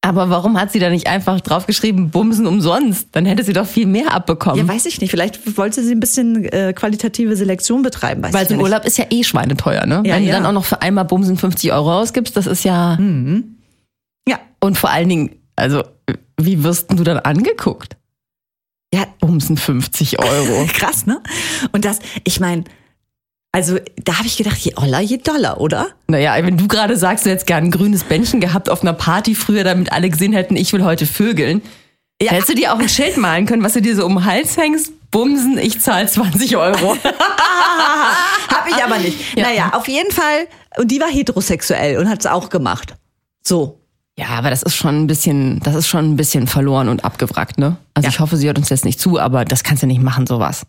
Aber 0.04 0.32
warum 0.32 0.60
hat 0.60 0.72
sie 0.72 0.80
da 0.80 0.90
nicht 0.90 1.06
einfach 1.06 1.42
draufgeschrieben, 1.42 2.10
Bumsen 2.10 2.48
umsonst? 2.48 3.10
Dann 3.12 3.26
hätte 3.26 3.44
sie 3.44 3.54
doch 3.54 3.68
viel 3.68 3.86
mehr 3.86 4.14
abbekommen. 4.14 4.58
Ja, 4.58 4.68
weiß 4.68 4.88
ich 4.88 5.00
nicht. 5.00 5.12
Vielleicht 5.12 5.58
wollte 5.58 5.84
sie 5.84 5.94
ein 5.94 6.00
bisschen 6.00 6.44
äh, 6.46 6.74
qualitative 6.74 7.36
Selektion 7.36 7.84
betreiben. 7.84 8.24
Weiß 8.24 8.34
Weil 8.34 8.48
so 8.48 8.56
ein. 8.56 8.62
Urlaub 8.62 8.84
ist 8.84 8.98
ja 8.98 9.06
eh 9.12 9.24
schweineteuer, 9.24 9.86
ne? 9.86 10.02
Ja, 10.04 10.16
Wenn 10.16 10.24
du 10.24 10.30
ja. 10.30 10.36
dann 10.38 10.48
auch 10.48 10.54
noch 10.54 10.66
für 10.66 10.82
einmal 10.82 11.06
Bumsen 11.06 11.38
50 11.38 11.72
Euro 11.72 12.00
ausgibst, 12.00 12.36
das 12.36 12.48
ist 12.48 12.64
ja. 12.64 12.98
Ja. 14.28 14.40
Und 14.60 14.78
vor 14.78 14.90
allen 14.90 15.08
Dingen, 15.08 15.36
also, 15.56 15.84
wie 16.40 16.64
wirst 16.64 16.92
du 16.92 17.04
dann 17.04 17.20
angeguckt? 17.20 17.96
Ja, 18.92 19.06
Bumsen 19.20 19.56
50 19.56 20.20
Euro. 20.20 20.66
Krass, 20.74 21.06
ne? 21.06 21.22
Und 21.74 21.86
das, 21.86 22.00
ich 22.24 22.40
meine, 22.40 22.64
Also 23.54 23.78
da 24.04 24.18
habe 24.18 24.28
ich 24.28 24.38
gedacht, 24.38 24.58
je 24.60 24.74
oller, 24.78 25.02
je 25.02 25.18
doller, 25.18 25.60
oder? 25.60 25.88
Naja, 26.08 26.36
wenn 26.42 26.56
du 26.58 26.68
gerade 26.68 26.96
sagst, 26.96 27.26
du 27.26 27.30
hättest 27.32 27.48
gern 27.48 27.66
ein 27.66 27.72
grünes 27.72 28.04
Bändchen 28.06 28.40
gehabt 28.40 28.70
auf 28.70 28.82
einer 28.82 28.94
Party 28.94 29.36
früher, 29.36 29.64
damit 29.66 29.92
alle 29.92 30.10
gesehen 30.10 30.32
hätten, 30.34 30.56
ich 30.56 30.72
will 30.72 30.84
heute 30.86 31.06
vögeln. 31.06 31.62
Ja. 32.22 32.32
Hättest 32.32 32.50
du 32.50 32.56
dir 32.56 32.74
auch 32.74 32.80
ein 32.80 32.88
Schild 32.88 33.18
malen 33.18 33.46
können, 33.46 33.64
was 33.64 33.74
du 33.74 33.82
dir 33.82 33.96
so 33.96 34.06
um 34.06 34.16
den 34.16 34.26
Hals 34.26 34.56
hängst? 34.56 34.94
Bumsen, 35.12 35.58
ich 35.58 35.82
zahle 35.82 36.08
20 36.08 36.56
Euro. 36.56 36.96
Habe 38.50 38.70
ich 38.70 38.82
aber 38.82 38.98
nicht. 39.00 39.18
Ja. 39.36 39.44
Naja, 39.44 39.70
auf 39.74 39.88
jeden 39.90 40.12
Fall. 40.12 40.48
Und 40.78 40.90
die 40.92 41.02
war 41.02 41.10
heterosexuell 41.10 41.98
und 41.98 42.08
hat 42.10 42.20
es 42.22 42.28
auch 42.28 42.50
gemacht. 42.50 42.96
So. 43.44 43.80
Ja, 44.18 44.28
aber 44.30 44.50
das 44.50 44.62
ist 44.64 44.76
schon 44.76 45.04
ein 45.04 45.08
bisschen, 45.08 45.60
das 45.62 45.76
ist 45.76 45.88
schon 45.88 46.12
ein 46.12 46.16
bisschen 46.16 46.48
verloren 46.48 46.88
und 46.90 47.04
abgewrackt, 47.04 47.58
ne? 47.58 47.78
Also 47.96 48.08
Ja. 48.08 48.12
ich 48.14 48.20
hoffe, 48.20 48.38
sie 48.38 48.48
hört 48.48 48.58
uns 48.58 48.70
jetzt 48.70 48.86
nicht 48.86 49.00
zu, 49.00 49.20
aber 49.20 49.44
das 49.44 49.64
kannst 49.64 49.84
du 49.84 49.88
nicht 49.88 50.02
machen, 50.02 50.28
sowas. 50.28 50.64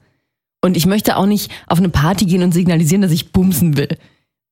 Und 0.64 0.76
ich 0.76 0.86
möchte 0.86 1.16
auch 1.16 1.26
nicht 1.26 1.50
auf 1.66 1.78
eine 1.78 1.88
Party 1.88 2.24
gehen 2.24 2.42
und 2.42 2.52
signalisieren, 2.52 3.02
dass 3.02 3.10
ich 3.10 3.32
bumsen 3.32 3.76
will. 3.76 3.98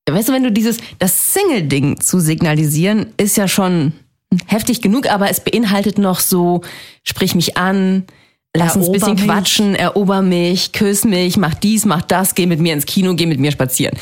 Weißt 0.09 0.29
du, 0.29 0.33
wenn 0.33 0.43
du 0.43 0.51
dieses, 0.51 0.79
das 0.99 1.33
Single-Ding 1.33 2.01
zu 2.01 2.19
signalisieren, 2.19 3.13
ist 3.17 3.37
ja 3.37 3.47
schon 3.47 3.93
heftig 4.47 4.83
genug, 4.83 5.09
aber 5.09 5.31
es 5.31 5.41
beinhaltet 5.41 5.99
noch 5.99 6.19
so, 6.19 6.63
sprich 7.05 7.35
mich 7.35 7.57
an, 7.57 8.05
lass 8.57 8.77
uns 8.77 8.87
ein 8.87 8.95
Erober 8.95 8.99
bisschen 8.99 9.15
mich. 9.15 9.25
quatschen, 9.25 9.75
erober 9.77 10.23
mich, 10.23 10.73
küss 10.73 11.05
mich, 11.05 11.37
mach 11.37 11.55
dies, 11.55 11.85
mach 11.85 12.03
das, 12.03 12.35
geh 12.35 12.47
mit 12.47 12.61
mir 12.61 12.73
ins 12.73 12.87
Kino, 12.87 13.15
geh 13.15 13.27
mit 13.27 13.39
mir 13.39 13.53
spazieren. 13.53 13.97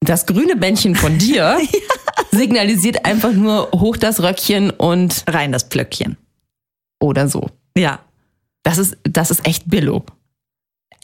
Das 0.00 0.26
grüne 0.26 0.56
Bändchen 0.56 0.94
von 0.94 1.16
dir 1.16 1.58
signalisiert 2.30 3.04
einfach 3.04 3.32
nur 3.32 3.70
hoch 3.72 3.96
das 3.96 4.22
Röckchen 4.22 4.70
und 4.70 5.24
Rein 5.26 5.52
das 5.52 5.64
Pflöckchen. 5.64 6.16
oder 7.00 7.28
so. 7.28 7.48
Ja. 7.76 8.00
Das 8.64 8.78
ist, 8.78 8.96
das 9.02 9.30
ist 9.30 9.46
echt 9.46 9.68
Billo. 9.68 10.04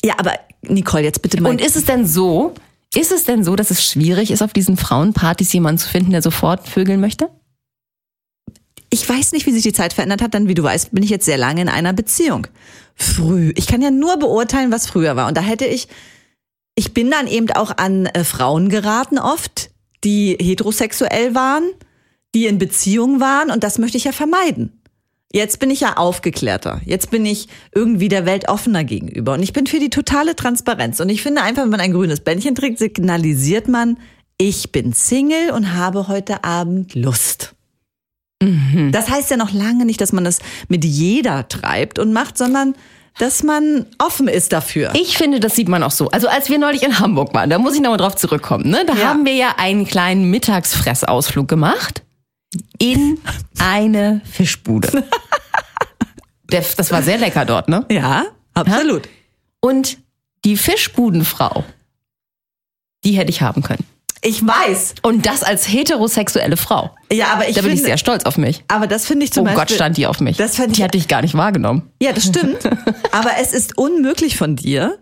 Ja, 0.05 0.15
aber 0.19 0.35
Nicole, 0.63 1.05
jetzt 1.05 1.23
bitte 1.23 1.41
mal. 1.41 1.51
Und 1.51 1.61
ist 1.61 1.77
es 1.77 1.85
denn 1.85 2.07
so, 2.07 2.55
ist 2.95 3.13
es 3.13 3.25
denn 3.25 3.45
so, 3.45 3.57
dass 3.57 3.71
es 3.71 3.85
schwierig 3.85 4.31
ist, 4.31 4.43
auf 4.43 4.53
diesen 4.53 4.77
Frauenpartys 4.77 5.53
jemanden 5.53 5.79
zu 5.79 5.89
finden, 5.89 6.13
der 6.13 6.23
sofort 6.23 6.69
vögeln 6.69 7.01
möchte? 7.01 7.29
ich 8.91 9.09
weiß 9.09 9.33
nicht, 9.33 9.47
wie 9.47 9.53
sich 9.53 9.63
die 9.63 9.73
Zeit 9.73 9.93
verändert 9.93 10.23
hat, 10.23 10.35
denn 10.35 10.49
wie 10.49 10.55
du 10.55 10.63
weißt, 10.63 10.93
bin 10.93 11.03
ich 11.03 11.11
jetzt 11.11 11.27
sehr 11.27 11.37
lange 11.37 11.61
in 11.61 11.69
einer 11.69 11.93
Beziehung. 11.93 12.47
Früh. 12.95 13.53
Ich 13.57 13.67
kann 13.67 13.83
ja 13.83 13.91
nur 13.91 14.17
beurteilen, 14.17 14.73
was 14.73 14.87
früher 14.87 15.15
war. 15.15 15.29
Und 15.29 15.37
da 15.37 15.41
hätte 15.41 15.67
ich, 15.67 15.89
ich 16.75 16.95
bin 16.95 17.11
dann 17.11 17.27
eben 17.27 17.51
auch 17.51 17.77
an 17.77 18.07
äh, 18.07 18.25
Frauen 18.25 18.69
geraten 18.69 19.19
oft, 19.19 19.71
die 20.05 20.37
heterosexuell 20.41 21.35
waren, 21.35 21.65
die 22.35 22.47
in 22.47 22.59
Beziehung 22.59 23.21
waren 23.21 23.51
und 23.51 23.65
das 23.65 23.79
möchte 23.79 23.97
ich 23.97 24.05
ja 24.05 24.13
vermeiden. 24.13 24.78
Jetzt 25.33 25.59
bin 25.61 25.71
ich 25.71 25.81
ja 25.81 25.97
aufgeklärter. 25.99 26.81
Jetzt 26.87 27.11
bin 27.11 27.27
ich 27.27 27.49
irgendwie 27.75 28.09
der 28.09 28.25
Welt 28.25 28.49
offener 28.49 28.83
gegenüber. 28.85 29.35
Und 29.35 29.43
ich 29.43 29.53
bin 29.53 29.67
für 29.67 29.79
die 29.79 29.91
totale 29.91 30.35
Transparenz. 30.35 31.01
Und 31.01 31.11
ich 31.11 31.23
finde 31.23 31.43
einfach, 31.43 31.65
wenn 31.65 31.71
man 31.71 31.81
ein 31.81 31.93
grünes 31.93 32.21
Bändchen 32.21 32.55
trägt, 32.55 32.79
signalisiert 32.79 33.69
man, 33.69 33.99
ich 34.39 34.73
bin 34.73 34.93
Single 34.95 35.51
und 35.51 35.75
habe 35.75 36.09
heute 36.09 36.45
Abend 36.45 36.95
Lust. 36.95 37.55
Das 38.93 39.11
heißt 39.11 39.31
ja 39.33 39.37
noch 39.37 39.53
lange 39.53 39.85
nicht, 39.85 40.01
dass 40.01 40.13
man 40.13 40.23
das 40.25 40.39
mit 40.69 40.85
jeder 40.85 41.49
treibt 41.49 41.99
und 41.99 42.13
macht, 42.13 42.39
sondern 42.39 42.75
dass 43.19 43.43
man 43.43 43.85
offen 43.99 44.29
ist 44.29 44.53
dafür. 44.53 44.93
Ich 44.95 45.19
finde, 45.19 45.41
das 45.41 45.57
sieht 45.57 45.69
man 45.69 45.83
auch 45.83 45.91
so. 45.91 46.09
Also 46.11 46.29
als 46.29 46.49
wir 46.49 46.57
neulich 46.59 46.85
in 46.85 47.01
Hamburg 47.01 47.35
waren, 47.35 47.51
da 47.51 47.59
muss 47.59 47.75
ich 47.75 47.81
nochmal 47.81 47.99
drauf 47.99 48.15
zurückkommen, 48.15 48.71
ne? 48.71 48.85
Da 48.87 48.95
Ja. 48.95 49.09
haben 49.09 49.27
wir 49.27 49.35
ja 49.35 49.57
einen 49.59 49.87
kleinen 49.89 50.31
Mittagsfressausflug 50.31 51.49
gemacht 51.49 52.03
in 52.79 53.19
eine 53.59 54.21
Fischbude. 54.31 55.05
Das 56.51 56.91
war 56.91 57.03
sehr 57.03 57.19
lecker 57.19 57.45
dort, 57.45 57.69
ne? 57.69 57.85
Ja, 57.91 58.25
absolut. 58.55 59.07
Und 59.61 59.99
die 60.47 60.57
Fischbudenfrau, 60.57 61.63
die 63.05 63.13
hätte 63.13 63.29
ich 63.29 63.43
haben 63.43 63.63
können. 63.63 63.85
Ich 64.23 64.45
weiß. 64.47 64.95
Und 65.03 65.27
das 65.27 65.43
als 65.43 65.69
heterosexuelle 65.69 66.57
Frau. 66.57 66.97
Ja, 67.13 67.35
aber 67.35 67.49
ich 67.51 67.55
Da 67.55 67.61
bin 67.61 67.71
finde, 67.73 67.83
ich 67.83 67.87
sehr 67.87 67.99
stolz 67.99 68.25
auf 68.25 68.39
mich. 68.39 68.65
aber 68.69 68.87
das 68.87 69.05
finde 69.05 69.25
ich 69.27 69.33
zum 69.33 69.43
Oh 69.43 69.45
Beispiel. 69.45 69.61
Gott, 69.61 69.71
stand 69.73 69.97
die 69.99 70.07
auf 70.07 70.21
mich. 70.21 70.39
Das 70.39 70.57
fand 70.57 70.71
die 70.71 70.81
ich- 70.81 70.85
hatte 70.85 70.97
ich 70.97 71.07
gar 71.07 71.21
nicht 71.21 71.35
wahrgenommen. 71.35 71.91
Ja, 72.03 72.13
das 72.15 72.25
stimmt. 72.25 72.65
aber 73.13 73.33
es 73.43 73.53
ist 73.53 73.77
unmöglich 73.77 74.39
von 74.39 74.57
dir, 74.57 74.99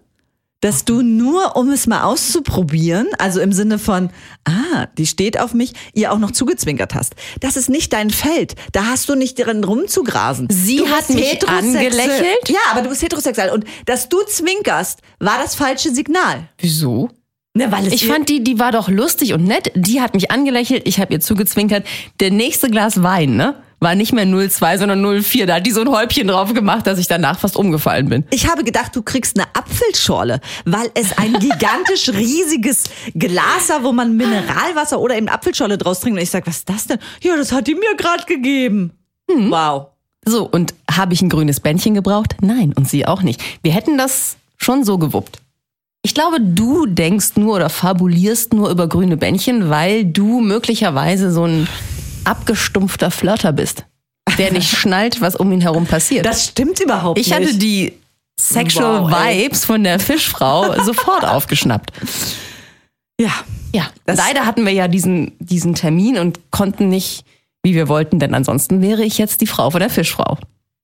dass 0.66 0.84
du 0.84 1.00
nur, 1.00 1.54
um 1.54 1.70
es 1.70 1.86
mal 1.86 2.02
auszuprobieren, 2.02 3.06
also 3.18 3.40
im 3.40 3.52
Sinne 3.52 3.78
von, 3.78 4.10
ah, 4.44 4.88
die 4.98 5.06
steht 5.06 5.38
auf 5.38 5.54
mich, 5.54 5.74
ihr 5.94 6.12
auch 6.12 6.18
noch 6.18 6.32
zugezwinkert 6.32 6.92
hast. 6.92 7.14
Das 7.38 7.56
ist 7.56 7.70
nicht 7.70 7.92
dein 7.92 8.10
Feld. 8.10 8.56
Da 8.72 8.86
hast 8.86 9.08
du 9.08 9.14
nicht 9.14 9.36
drin 9.38 9.62
rumzugrasen. 9.62 10.48
Sie 10.50 10.78
du 10.78 10.88
hat 10.88 11.08
mich 11.08 11.48
angelächelt? 11.48 12.48
Ja, 12.48 12.58
aber 12.72 12.82
du 12.82 12.88
bist 12.88 13.00
heterosexuell. 13.00 13.50
Und 13.50 13.64
dass 13.84 14.08
du 14.08 14.18
zwinkerst, 14.26 15.02
war 15.20 15.38
das 15.40 15.54
falsche 15.54 15.94
Signal. 15.94 16.48
Wieso? 16.58 17.10
Ne, 17.54 17.70
Ich 17.92 18.08
fand 18.08 18.28
die, 18.28 18.42
die 18.42 18.58
war 18.58 18.72
doch 18.72 18.88
lustig 18.88 19.34
und 19.34 19.44
nett. 19.44 19.70
Die 19.76 20.00
hat 20.00 20.14
mich 20.14 20.32
angelächelt, 20.32 20.82
ich 20.84 20.98
habe 20.98 21.12
ihr 21.12 21.20
zugezwinkert. 21.20 21.86
Der 22.18 22.32
nächste 22.32 22.68
Glas 22.70 23.04
Wein, 23.04 23.36
ne? 23.36 23.54
War 23.78 23.94
nicht 23.94 24.12
mehr 24.12 24.26
02, 24.26 24.78
sondern 24.78 25.22
04. 25.22 25.46
Da 25.46 25.56
hat 25.56 25.66
die 25.66 25.70
so 25.70 25.82
ein 25.82 25.88
Häubchen 25.90 26.28
drauf 26.28 26.54
gemacht, 26.54 26.86
dass 26.86 26.98
ich 26.98 27.08
danach 27.08 27.38
fast 27.38 27.56
umgefallen 27.56 28.08
bin. 28.08 28.24
Ich 28.30 28.48
habe 28.48 28.64
gedacht, 28.64 28.96
du 28.96 29.02
kriegst 29.02 29.38
eine 29.38 29.46
Apfelschorle, 29.54 30.40
weil 30.64 30.90
es 30.94 31.16
ein 31.18 31.34
gigantisch 31.34 32.08
riesiges 32.14 32.84
Glas 33.14 33.68
war, 33.68 33.84
wo 33.84 33.92
man 33.92 34.16
Mineralwasser 34.16 34.98
oder 34.98 35.16
eben 35.16 35.28
Apfelschorle 35.28 35.76
draus 35.76 36.00
trinkt. 36.00 36.16
Und 36.18 36.22
ich 36.22 36.30
sag, 36.30 36.46
was 36.46 36.58
ist 36.58 36.68
das 36.68 36.86
denn? 36.86 36.98
Ja, 37.22 37.36
das 37.36 37.52
hat 37.52 37.66
die 37.66 37.74
mir 37.74 37.94
gerade 37.96 38.24
gegeben. 38.24 38.92
Wow. 39.28 39.88
So, 40.24 40.48
und 40.48 40.74
habe 40.90 41.12
ich 41.12 41.20
ein 41.20 41.28
grünes 41.28 41.60
Bändchen 41.60 41.94
gebraucht? 41.94 42.36
Nein, 42.40 42.72
und 42.74 42.88
sie 42.88 43.06
auch 43.06 43.22
nicht. 43.22 43.42
Wir 43.62 43.72
hätten 43.72 43.98
das 43.98 44.36
schon 44.56 44.84
so 44.84 44.98
gewuppt. 44.98 45.38
Ich 46.02 46.14
glaube, 46.14 46.40
du 46.40 46.86
denkst 46.86 47.32
nur 47.36 47.56
oder 47.56 47.68
fabulierst 47.68 48.52
nur 48.52 48.70
über 48.70 48.88
grüne 48.88 49.16
Bändchen, 49.16 49.70
weil 49.70 50.04
du 50.04 50.40
möglicherweise 50.40 51.30
so 51.30 51.44
ein 51.44 51.68
abgestumpfter 52.26 53.10
Flirter 53.10 53.52
bist, 53.52 53.84
der 54.38 54.52
nicht 54.52 54.70
schnallt, 54.76 55.20
was 55.20 55.36
um 55.36 55.50
ihn 55.52 55.60
herum 55.60 55.86
passiert. 55.86 56.26
Das 56.26 56.44
stimmt 56.46 56.80
überhaupt 56.80 57.18
Ich 57.18 57.28
nicht. 57.28 57.36
hatte 57.36 57.54
die 57.54 57.92
Sexual 58.38 59.02
Wow, 59.10 59.12
ey. 59.26 59.44
Vibes 59.44 59.64
von 59.64 59.82
der 59.84 59.98
Fischfrau 59.98 60.80
sofort 60.84 61.24
aufgeschnappt. 61.24 61.92
ja. 63.20 63.30
Ja, 63.74 63.88
leider 64.06 64.46
hatten 64.46 64.64
wir 64.64 64.72
ja 64.72 64.88
diesen, 64.88 65.32
diesen 65.38 65.74
Termin 65.74 66.16
und 66.18 66.50
konnten 66.50 66.88
nicht, 66.88 67.24
wie 67.62 67.74
wir 67.74 67.88
wollten, 67.88 68.18
denn 68.20 68.32
ansonsten 68.32 68.80
wäre 68.80 69.02
ich 69.04 69.18
jetzt 69.18 69.42
die 69.42 69.46
Frau 69.46 69.70
von 69.70 69.80
der 69.80 69.90
Fischfrau. 69.90 70.38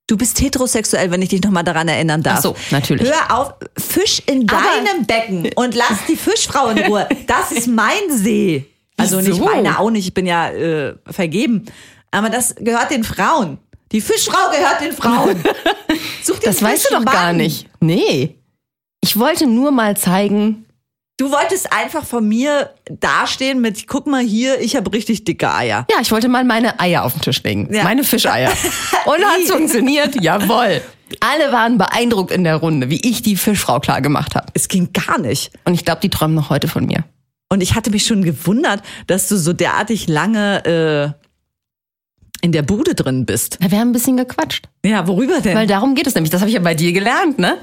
Du 0.08 0.18
bist 0.18 0.38
heterosexuell, 0.42 1.10
wenn 1.10 1.22
ich 1.22 1.30
dich 1.30 1.42
nochmal 1.42 1.64
daran 1.64 1.88
erinnern 1.88 2.22
darf. 2.22 2.38
Ach 2.38 2.42
so, 2.42 2.56
natürlich. 2.70 3.08
Hör 3.08 3.38
auf, 3.38 3.54
Fisch 3.78 4.20
in 4.26 4.46
Aber- 4.50 4.60
deinem 4.84 5.06
Becken 5.06 5.50
und 5.54 5.74
lass 5.74 6.04
die 6.06 6.16
Fischfrau 6.16 6.68
in 6.68 6.80
Ruhe. 6.80 7.08
Das 7.26 7.50
ist 7.52 7.68
mein 7.68 8.10
See. 8.10 8.66
Also 8.96 9.16
nicht 9.16 9.28
Wieso? 9.28 9.44
meine, 9.44 9.78
auch 9.78 9.90
nicht. 9.90 10.06
Ich 10.06 10.14
bin 10.14 10.26
ja 10.26 10.50
äh, 10.50 10.94
vergeben. 11.06 11.64
Aber 12.10 12.30
das 12.30 12.54
gehört 12.56 12.90
den 12.90 13.04
Frauen. 13.04 13.58
Die 13.90 14.00
Fischfrau 14.00 14.50
gehört 14.50 14.80
den 14.80 14.92
Frauen. 14.92 15.42
Such 16.22 16.38
dir 16.38 16.46
Das 16.46 16.62
weißt 16.62 16.90
du 16.90 16.96
doch 16.96 17.04
gar 17.04 17.32
nicht. 17.32 17.68
Nee. 17.80 18.38
Ich 19.00 19.18
wollte 19.18 19.46
nur 19.46 19.70
mal 19.70 19.96
zeigen, 19.96 20.66
Du 21.18 21.30
wolltest 21.30 21.72
einfach 21.72 22.04
von 22.04 22.26
mir 22.26 22.70
dastehen 22.90 23.60
mit, 23.60 23.86
guck 23.86 24.06
mal 24.06 24.22
hier, 24.22 24.60
ich 24.60 24.74
habe 24.74 24.92
richtig 24.92 25.24
dicke 25.24 25.52
Eier. 25.52 25.86
ja, 25.88 25.98
ich 26.00 26.10
wollte 26.10 26.28
mal 26.28 26.42
meine 26.42 26.80
Eier 26.80 27.04
auf 27.04 27.12
den 27.12 27.20
Tisch 27.20 27.42
legen. 27.44 27.72
Ja. 27.72 27.84
Meine 27.84 28.02
Fischeier. 28.02 28.50
Und 29.04 29.24
hat's 29.24 29.50
funktioniert? 29.50 30.20
Jawohl. 30.20 30.80
Alle 31.20 31.52
waren 31.52 31.78
beeindruckt 31.78 32.32
in 32.32 32.42
der 32.44 32.56
Runde, 32.56 32.90
wie 32.90 33.08
ich 33.08 33.22
die 33.22 33.36
Fischfrau 33.36 33.78
klar 33.78 34.00
gemacht 34.00 34.34
habe. 34.34 34.46
Es 34.54 34.66
ging 34.68 34.92
gar 34.92 35.20
nicht. 35.20 35.52
Und 35.64 35.74
ich 35.74 35.84
glaube, 35.84 36.00
die 36.00 36.08
träumen 36.08 36.34
noch 36.34 36.50
heute 36.50 36.66
von 36.66 36.86
mir. 36.86 37.04
Und 37.52 37.60
ich 37.60 37.74
hatte 37.74 37.90
mich 37.90 38.06
schon 38.06 38.24
gewundert, 38.24 38.82
dass 39.08 39.28
du 39.28 39.36
so 39.36 39.52
derartig 39.52 40.08
lange 40.08 40.64
äh, 41.12 42.42
in 42.42 42.50
der 42.50 42.62
Bude 42.62 42.94
drin 42.94 43.26
bist. 43.26 43.58
Ja, 43.60 43.70
wir 43.70 43.78
haben 43.78 43.90
ein 43.90 43.92
bisschen 43.92 44.16
gequatscht. 44.16 44.70
Ja, 44.86 45.06
worüber 45.06 45.38
denn? 45.42 45.54
Weil 45.54 45.66
darum 45.66 45.94
geht 45.94 46.06
es 46.06 46.14
nämlich. 46.14 46.30
Das 46.30 46.40
habe 46.40 46.48
ich 46.48 46.54
ja 46.54 46.62
bei 46.62 46.74
dir 46.74 46.94
gelernt, 46.94 47.38
ne? 47.38 47.58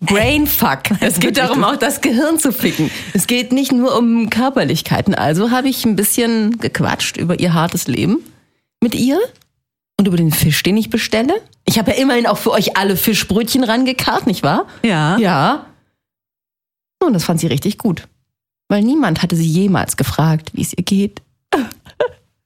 Brainfuck. 0.00 0.90
Es 1.00 1.20
geht 1.20 1.36
darum, 1.36 1.62
auch 1.62 1.76
das 1.76 2.00
Gehirn 2.00 2.40
zu 2.40 2.50
ficken. 2.50 2.90
Es 3.14 3.28
geht 3.28 3.52
nicht 3.52 3.70
nur 3.70 3.96
um 3.96 4.28
Körperlichkeiten. 4.28 5.14
Also 5.14 5.52
habe 5.52 5.68
ich 5.68 5.84
ein 5.84 5.94
bisschen 5.94 6.58
gequatscht 6.58 7.16
über 7.16 7.38
ihr 7.38 7.54
hartes 7.54 7.86
Leben 7.86 8.24
mit 8.82 8.96
ihr 8.96 9.20
und 10.00 10.08
über 10.08 10.16
den 10.16 10.32
Fisch, 10.32 10.64
den 10.64 10.76
ich 10.76 10.90
bestelle. 10.90 11.34
Ich 11.64 11.78
habe 11.78 11.92
ja 11.92 11.98
immerhin 11.98 12.26
auch 12.26 12.38
für 12.38 12.50
euch 12.50 12.76
alle 12.76 12.96
Fischbrötchen 12.96 13.62
rangekarrt, 13.62 14.26
nicht 14.26 14.42
wahr? 14.42 14.66
ja. 14.82 15.16
Ja. 15.18 15.66
Und 16.98 17.12
das 17.12 17.22
fand 17.22 17.38
sie 17.38 17.46
richtig 17.46 17.78
gut. 17.78 18.08
Weil 18.68 18.82
niemand 18.82 19.22
hatte 19.22 19.36
sie 19.36 19.46
jemals 19.46 19.96
gefragt, 19.96 20.50
wie 20.54 20.62
es 20.62 20.72
ihr 20.76 20.84
geht. 20.84 21.22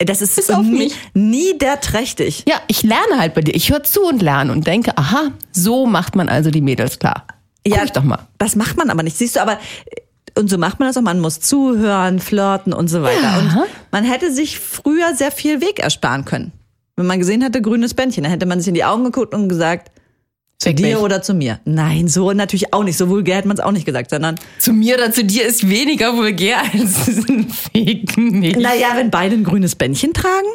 Das 0.02 0.22
ist 0.22 0.36
Bis 0.36 0.48
auf 0.48 0.64
nie, 0.64 0.78
mich. 0.78 0.94
niederträchtig. 1.12 2.44
Ja, 2.48 2.56
ich 2.68 2.82
lerne 2.82 3.18
halt 3.18 3.34
bei 3.34 3.42
dir. 3.42 3.54
Ich 3.54 3.70
höre 3.70 3.82
zu 3.82 4.00
und 4.02 4.22
lerne 4.22 4.50
und 4.50 4.66
denke, 4.66 4.96
aha, 4.96 5.32
so 5.52 5.84
macht 5.84 6.16
man 6.16 6.30
also 6.30 6.50
die 6.50 6.62
Mädels 6.62 6.98
klar. 6.98 7.26
Guck 7.66 7.76
Ja. 7.76 7.84
ich 7.84 7.90
doch 7.92 8.02
mal. 8.02 8.26
Das 8.38 8.56
macht 8.56 8.78
man 8.78 8.88
aber 8.88 9.02
nicht. 9.02 9.18
Siehst 9.18 9.36
du, 9.36 9.42
aber 9.42 9.58
und 10.38 10.48
so 10.48 10.56
macht 10.56 10.78
man 10.80 10.88
das 10.88 10.96
auch. 10.96 11.02
Man 11.02 11.20
muss 11.20 11.40
zuhören, 11.40 12.18
flirten 12.18 12.72
und 12.72 12.88
so 12.88 13.02
weiter. 13.02 13.20
Ja. 13.20 13.38
Und 13.40 13.68
man 13.92 14.04
hätte 14.04 14.32
sich 14.32 14.58
früher 14.58 15.14
sehr 15.14 15.32
viel 15.32 15.60
Weg 15.60 15.80
ersparen 15.80 16.24
können. 16.24 16.52
Wenn 16.96 17.04
man 17.06 17.18
gesehen 17.18 17.42
hätte, 17.42 17.60
grünes 17.60 17.92
Bändchen, 17.92 18.22
dann 18.24 18.32
hätte 18.32 18.46
man 18.46 18.58
sich 18.60 18.68
in 18.68 18.74
die 18.74 18.84
Augen 18.84 19.04
geguckt 19.04 19.34
und 19.34 19.50
gesagt, 19.50 19.90
Zu 20.61 20.75
dir 20.75 20.87
mich. 20.88 20.97
oder 20.99 21.23
zu 21.23 21.33
mir? 21.33 21.59
Nein, 21.64 22.07
so 22.07 22.33
natürlich 22.33 22.75
auch 22.75 22.85
nicht. 22.85 22.99
So 22.99 23.09
vulgär 23.09 23.38
hat 23.38 23.47
man 23.47 23.57
es 23.57 23.62
auch 23.62 23.73
nicht 23.73 23.87
gesagt, 23.87 24.11
sondern, 24.11 24.35
Zu 24.59 24.75
mir 24.75 24.97
oder 24.97 25.11
zu 25.11 25.25
dir 25.25 25.47
ist 25.47 25.69
weniger 25.71 26.14
vulgär 26.17 26.59
als 26.61 26.99
Ficken 27.73 28.40
mich. 28.40 28.57
naja, 28.57 28.88
wenn 28.95 29.11
beide 29.11 29.37
ein 29.37 29.45
grünes 29.45 29.75
Bändchen 29.75 30.12
tragen. 30.12 30.49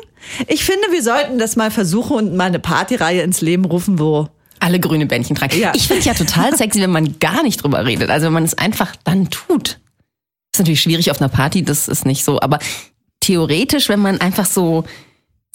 Ich 0.48 0.64
finde, 0.64 0.84
wir 0.92 1.02
sollten 1.02 1.40
das 1.40 1.56
mal 1.56 1.72
versuchen 1.72 2.18
und 2.18 2.36
mal 2.36 2.46
eine 2.46 2.60
Partyreihe 2.60 3.22
ins 3.24 3.42
Leben 3.42 3.66
rufen, 3.66 3.98
wo 3.98 4.28
Alle 4.60 4.80
grüne 4.80 5.08
Bändchen 5.08 5.36
tragen. 5.36 5.60
Ja. 5.60 5.74
Ich 5.76 5.88
finde 5.88 6.00
es 6.02 6.06
ja 6.06 6.14
total 6.14 6.56
sexy, 6.56 6.82
wenn 6.82 6.92
man 6.92 7.18
gar 7.20 7.42
nicht 7.42 7.64
drüber 7.64 7.86
redet. 7.86 8.12
Also 8.12 8.28
wenn 8.28 8.34
man 8.34 8.44
es 8.44 8.56
einfach 8.58 8.96
dann 9.04 9.30
tut. 9.32 9.80
Ist 10.54 10.60
natürlich 10.60 10.82
schwierig 10.82 11.10
auf 11.10 11.20
einer 11.20 11.30
Party, 11.30 11.64
das 11.64 11.88
ist 11.88 12.06
nicht 12.06 12.24
so. 12.24 12.40
Aber 12.42 12.60
theoretisch, 13.22 13.90
wenn 13.90 14.00
man 14.00 14.22
einfach 14.22 14.46
so 14.46 14.84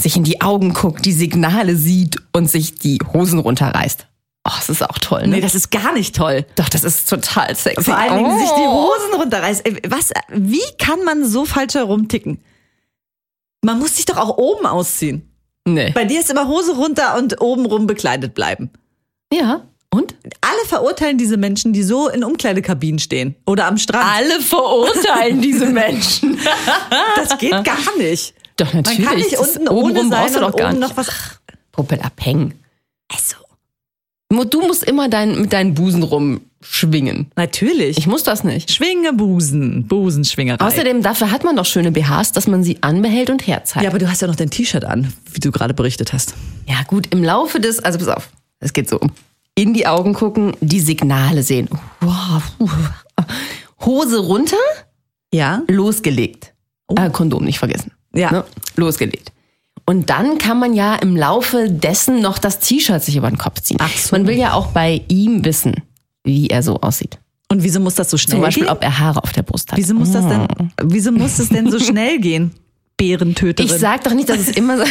sich 0.00 0.16
in 0.16 0.24
die 0.24 0.40
Augen 0.40 0.72
guckt, 0.72 1.04
die 1.04 1.12
Signale 1.12 1.76
sieht 1.76 2.16
und 2.32 2.50
sich 2.50 2.74
die 2.74 2.98
Hosen 3.12 3.38
runterreißt. 3.38 4.06
Oh, 4.44 4.52
das 4.56 4.70
ist 4.70 4.82
auch 4.82 4.98
toll, 4.98 5.22
ne? 5.22 5.28
Nee, 5.36 5.40
das 5.40 5.54
ist 5.54 5.70
gar 5.70 5.92
nicht 5.92 6.14
toll. 6.16 6.46
Doch, 6.56 6.68
das 6.70 6.82
ist 6.82 7.08
total 7.08 7.54
sexy. 7.54 7.84
Vor 7.84 7.96
allen 7.96 8.16
Dingen 8.16 8.32
oh. 8.34 8.38
sich 8.38 8.48
die 8.50 8.66
Hosen 8.66 9.14
runterreißt. 9.20 9.66
Ey, 9.66 9.82
Was, 9.86 10.10
wie 10.30 10.62
kann 10.78 11.04
man 11.04 11.26
so 11.26 11.44
falsch 11.44 11.74
herumticken? 11.74 12.42
Man 13.62 13.78
muss 13.78 13.96
sich 13.96 14.06
doch 14.06 14.16
auch 14.16 14.38
oben 14.38 14.64
ausziehen. 14.64 15.30
Nee. 15.66 15.92
Bei 15.92 16.06
dir 16.06 16.20
ist 16.20 16.30
immer 16.30 16.48
Hose 16.48 16.74
runter 16.74 17.18
und 17.18 17.40
obenrum 17.42 17.86
bekleidet 17.86 18.34
bleiben. 18.34 18.70
Ja. 19.32 19.66
Und? 19.90 20.14
Alle 20.40 20.66
verurteilen 20.68 21.18
diese 21.18 21.36
Menschen, 21.36 21.72
die 21.72 21.82
so 21.82 22.08
in 22.08 22.24
Umkleidekabinen 22.24 22.98
stehen 22.98 23.34
oder 23.44 23.66
am 23.66 23.76
Strand. 23.76 24.06
Alle 24.06 24.40
verurteilen 24.40 25.40
diese 25.42 25.66
Menschen. 25.66 26.38
Das 27.16 27.36
geht 27.38 27.50
gar 27.50 27.96
nicht. 27.98 28.34
Doch, 28.56 28.72
Man 28.72 28.82
natürlich. 28.82 29.06
kann 29.06 29.16
nicht 29.18 29.32
Das 29.32 29.40
unten 29.56 29.68
ohne 29.68 29.80
obenrum 29.80 30.10
sein 30.10 30.34
und 30.36 30.54
oben 30.54 30.68
nicht. 30.70 30.80
noch 30.80 30.96
was. 30.96 31.08
Puppel 31.72 32.00
abhängen. 32.00 32.54
Also, 33.08 33.36
Du 34.30 34.60
musst 34.66 34.84
immer 34.84 35.08
dein, 35.08 35.40
mit 35.42 35.52
deinen 35.52 35.74
Busen 35.74 36.02
rumschwingen. 36.04 37.30
natürlich. 37.36 37.98
Ich 37.98 38.06
muss 38.06 38.22
das 38.22 38.44
nicht. 38.44 38.70
schwinge 38.70 39.12
Busen, 39.12 39.86
Busenschwingerei. 39.88 40.64
Außerdem, 40.64 41.02
dafür 41.02 41.30
hat 41.32 41.42
man 41.44 41.56
doch 41.56 41.66
schöne 41.66 41.90
BHs, 41.90 42.32
dass 42.32 42.46
man 42.46 42.62
sie 42.62 42.78
anbehält 42.82 43.28
und 43.30 43.46
herzeigt. 43.46 43.82
ja, 43.84 43.90
aber 43.90 43.98
du 43.98 44.08
hast 44.08 44.22
ja 44.22 44.28
noch 44.28 44.36
dein 44.36 44.50
T-Shirt 44.50 44.84
an, 44.84 45.12
wie 45.32 45.40
du 45.40 45.50
gerade 45.50 45.74
berichtet 45.74 46.12
hast. 46.12 46.34
Ja, 46.68 46.82
gut, 46.86 47.08
im 47.12 47.24
Laufe 47.24 47.58
des, 47.60 47.80
also 47.80 47.98
pass 47.98 48.08
auf, 48.08 48.30
es 48.60 48.72
geht 48.72 48.88
so. 48.88 49.00
In 49.56 49.74
die 49.74 49.86
Augen 49.86 50.14
gucken, 50.14 50.56
die 50.60 50.80
Signale 50.80 51.42
sehen. 51.42 51.68
Wow. 52.00 52.42
Hose 53.84 54.18
runter, 54.20 54.56
Ja? 55.34 55.62
losgelegt. 55.68 56.54
Äh, 56.94 57.10
Kondom 57.10 57.44
nicht 57.44 57.58
vergessen. 57.58 57.92
Ja. 58.14 58.30
Ne? 58.30 58.44
Losgelegt. 58.76 59.29
Und 59.90 60.08
dann 60.08 60.38
kann 60.38 60.60
man 60.60 60.72
ja 60.72 60.94
im 60.94 61.16
Laufe 61.16 61.68
dessen 61.68 62.20
noch 62.20 62.38
das 62.38 62.60
T-Shirt 62.60 63.02
sich 63.02 63.16
über 63.16 63.28
den 63.28 63.38
Kopf 63.38 63.60
ziehen. 63.60 63.78
Ach 63.80 63.90
so. 63.90 64.14
Man 64.14 64.28
will 64.28 64.36
ja 64.36 64.52
auch 64.52 64.68
bei 64.68 65.02
ihm 65.08 65.44
wissen, 65.44 65.82
wie 66.22 66.46
er 66.46 66.62
so 66.62 66.80
aussieht. 66.80 67.18
Und 67.48 67.64
wieso 67.64 67.80
muss 67.80 67.96
das 67.96 68.08
so 68.08 68.16
schnell 68.16 68.36
Zum 68.36 68.40
Beispiel, 68.40 68.62
gehen? 68.66 68.72
ob 68.72 68.84
er 68.84 69.00
Haare 69.00 69.20
auf 69.20 69.32
der 69.32 69.42
Brust 69.42 69.72
hat. 69.72 69.78
Wieso 69.80 69.94
muss 69.94 70.12
das 70.12 70.28
denn, 70.28 70.46
wieso 70.80 71.10
muss 71.10 71.40
es 71.40 71.48
denn 71.48 71.68
so 71.72 71.80
schnell 71.80 72.20
gehen? 72.20 72.52
Bärentöterin. 72.98 73.68
Ich 73.68 73.80
sag 73.80 74.04
doch 74.04 74.14
nicht, 74.14 74.28
dass 74.28 74.38
es 74.38 74.50
immer 74.50 74.78
so. 74.78 74.84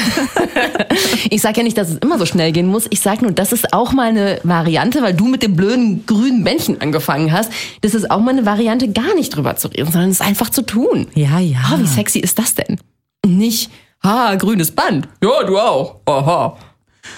ich 1.29 1.41
sag 1.41 1.55
ja 1.55 1.63
nicht, 1.63 1.77
dass 1.77 1.91
es 1.91 1.97
immer 1.99 2.19
so 2.19 2.25
schnell 2.25 2.51
gehen 2.51 2.67
muss. 2.67 2.85
Ich 2.89 2.99
sag 2.99 3.21
nur, 3.21 3.31
das 3.31 3.53
ist 3.53 3.71
auch 3.71 3.93
mal 3.93 4.09
eine 4.09 4.41
Variante, 4.43 5.01
weil 5.01 5.13
du 5.13 5.29
mit 5.29 5.43
dem 5.43 5.55
blöden 5.55 6.05
grünen 6.07 6.43
Bändchen 6.43 6.81
angefangen 6.81 7.31
hast. 7.31 7.53
Das 7.79 7.95
ist 7.95 8.11
auch 8.11 8.19
mal 8.19 8.31
eine 8.31 8.45
Variante, 8.45 8.91
gar 8.91 9.15
nicht 9.15 9.33
drüber 9.33 9.55
zu 9.55 9.69
reden, 9.69 9.93
sondern 9.93 10.09
es 10.09 10.19
einfach 10.19 10.49
zu 10.49 10.61
tun. 10.61 11.07
Ja, 11.15 11.39
ja. 11.39 11.59
Ah, 11.71 11.79
wie 11.79 11.87
sexy 11.87 12.19
ist 12.19 12.37
das 12.37 12.55
denn? 12.55 12.81
Nicht, 13.25 13.69
ha, 14.03 14.35
grünes 14.35 14.71
Band. 14.71 15.07
Ja, 15.23 15.43
du 15.43 15.57
auch. 15.57 15.97
Aha. 16.05 16.57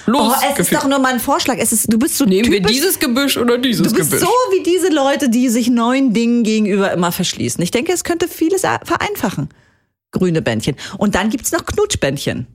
Los, 0.05 0.33
Oh, 0.35 0.45
es 0.53 0.59
ist 0.59 0.73
doch 0.73 0.87
nur 0.87 0.99
mal 0.99 1.13
ein 1.13 1.19
Vorschlag. 1.19 1.57
Es 1.57 1.71
ist, 1.73 1.91
du 1.91 1.97
bist 1.99 2.17
so 2.17 2.25
Nehmen 2.25 2.49
wir 2.49 2.57
typisch, 2.59 2.71
dieses 2.71 2.99
Gebüsch 2.99 3.37
oder 3.37 3.57
dieses 3.57 3.87
Du 3.87 3.93
bist 3.93 4.11
Gebüsch? 4.11 4.25
so 4.25 4.33
wie 4.51 4.63
diese 4.63 4.89
Leute, 4.89 5.29
die 5.29 5.49
sich 5.49 5.69
neuen 5.69 6.13
Dingen 6.13 6.43
gegenüber 6.43 6.91
immer 6.91 7.11
verschließen. 7.11 7.61
Ich 7.61 7.71
denke, 7.71 7.91
es 7.91 8.03
könnte 8.03 8.27
vieles 8.27 8.61
vereinfachen. 8.61 9.49
Grüne 10.11 10.41
Bändchen. 10.41 10.75
Und 10.97 11.15
dann 11.15 11.29
gibt's 11.29 11.51
noch 11.51 11.65
Knutschbändchen. 11.65 12.47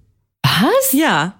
Was? 0.42 0.92
Ja. 0.92 1.34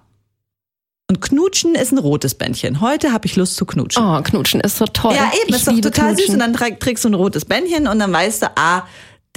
Und 1.09 1.21
Knutschen 1.21 1.73
ist 1.75 1.91
ein 1.93 1.97
rotes 1.99 2.35
Bändchen. 2.35 2.81
Heute 2.81 3.13
habe 3.13 3.25
ich 3.27 3.35
Lust 3.37 3.55
zu 3.55 3.65
knutschen. 3.65 4.03
Oh, 4.03 4.21
Knutschen 4.21 4.59
ist 4.61 4.77
so 4.77 4.85
toll. 4.85 5.15
ja, 5.15 5.31
eben, 5.41 5.49
ich 5.49 5.55
ist 5.55 5.67
doch 5.67 5.79
total 5.79 6.09
süß. 6.17 6.25
Knutschen. 6.25 6.33
Und 6.33 6.39
dann 6.59 6.79
trägst 6.79 7.05
du 7.05 7.09
ein 7.09 7.13
rotes 7.13 7.45
Bändchen 7.45 7.87
und 7.87 7.99
dann 7.99 8.11
weißt 8.11 8.43
du, 8.43 8.51
ah, 8.57 8.83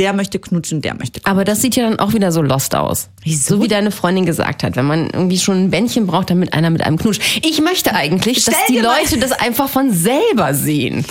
der 0.00 0.14
möchte 0.14 0.38
knutschen, 0.38 0.80
der 0.80 0.94
möchte 0.94 1.20
knutschen. 1.20 1.30
Aber 1.30 1.44
das 1.44 1.60
sieht 1.60 1.76
ja 1.76 1.88
dann 1.88 1.98
auch 2.00 2.14
wieder 2.14 2.32
so 2.32 2.42
lost 2.42 2.74
aus. 2.74 3.10
Wieso? 3.22 3.56
So 3.56 3.62
wie 3.62 3.68
deine 3.68 3.90
Freundin 3.90 4.26
gesagt 4.26 4.62
hat, 4.62 4.74
wenn 4.74 4.86
man 4.86 5.10
irgendwie 5.10 5.38
schon 5.38 5.64
ein 5.64 5.70
Bändchen 5.70 6.06
braucht, 6.06 6.30
damit 6.30 6.54
einer 6.54 6.70
mit 6.70 6.82
einem 6.82 6.96
knutscht. 6.96 7.22
Ich 7.44 7.60
möchte 7.60 7.94
eigentlich, 7.94 8.44
dass 8.44 8.54
Stell 8.54 8.76
die 8.76 8.82
Leute 8.82 9.18
das 9.18 9.32
einfach 9.32 9.68
von 9.68 9.92
selber 9.92 10.54
sehen. 10.54 11.04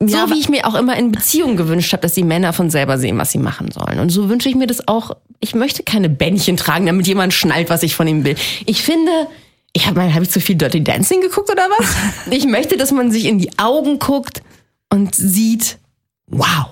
So 0.00 0.16
Ja, 0.16 0.30
wie 0.30 0.38
ich 0.38 0.48
mir 0.48 0.64
auch 0.64 0.76
immer 0.76 0.96
in 0.96 1.10
Beziehungen 1.10 1.56
gewünscht 1.56 1.92
habe, 1.92 2.02
dass 2.02 2.12
die 2.12 2.22
Männer 2.22 2.52
von 2.52 2.70
selber 2.70 2.98
sehen, 2.98 3.18
was 3.18 3.32
sie 3.32 3.38
machen 3.38 3.72
sollen. 3.72 3.98
Und 3.98 4.10
so 4.10 4.28
wünsche 4.28 4.48
ich 4.48 4.54
mir 4.54 4.68
das 4.68 4.86
auch. 4.86 5.16
Ich 5.40 5.56
möchte 5.56 5.82
keine 5.82 6.08
Bändchen 6.08 6.56
tragen, 6.56 6.86
damit 6.86 7.08
jemand 7.08 7.34
schnallt, 7.34 7.68
was 7.68 7.82
ich 7.82 7.96
von 7.96 8.06
ihm 8.06 8.24
will. 8.24 8.36
Ich 8.64 8.80
finde, 8.80 9.10
ich 9.72 9.86
habe 9.86 9.98
mal, 9.98 10.14
habe 10.14 10.24
ich 10.24 10.30
zu 10.30 10.40
viel 10.40 10.54
Dirty 10.54 10.84
Dancing 10.84 11.20
geguckt 11.20 11.50
oder 11.50 11.66
was? 11.78 11.96
ich 12.30 12.46
möchte, 12.46 12.76
dass 12.76 12.92
man 12.92 13.10
sich 13.10 13.24
in 13.24 13.40
die 13.40 13.58
Augen 13.58 13.98
guckt 13.98 14.40
und 14.88 15.16
sieht, 15.16 15.78
wow, 16.28 16.70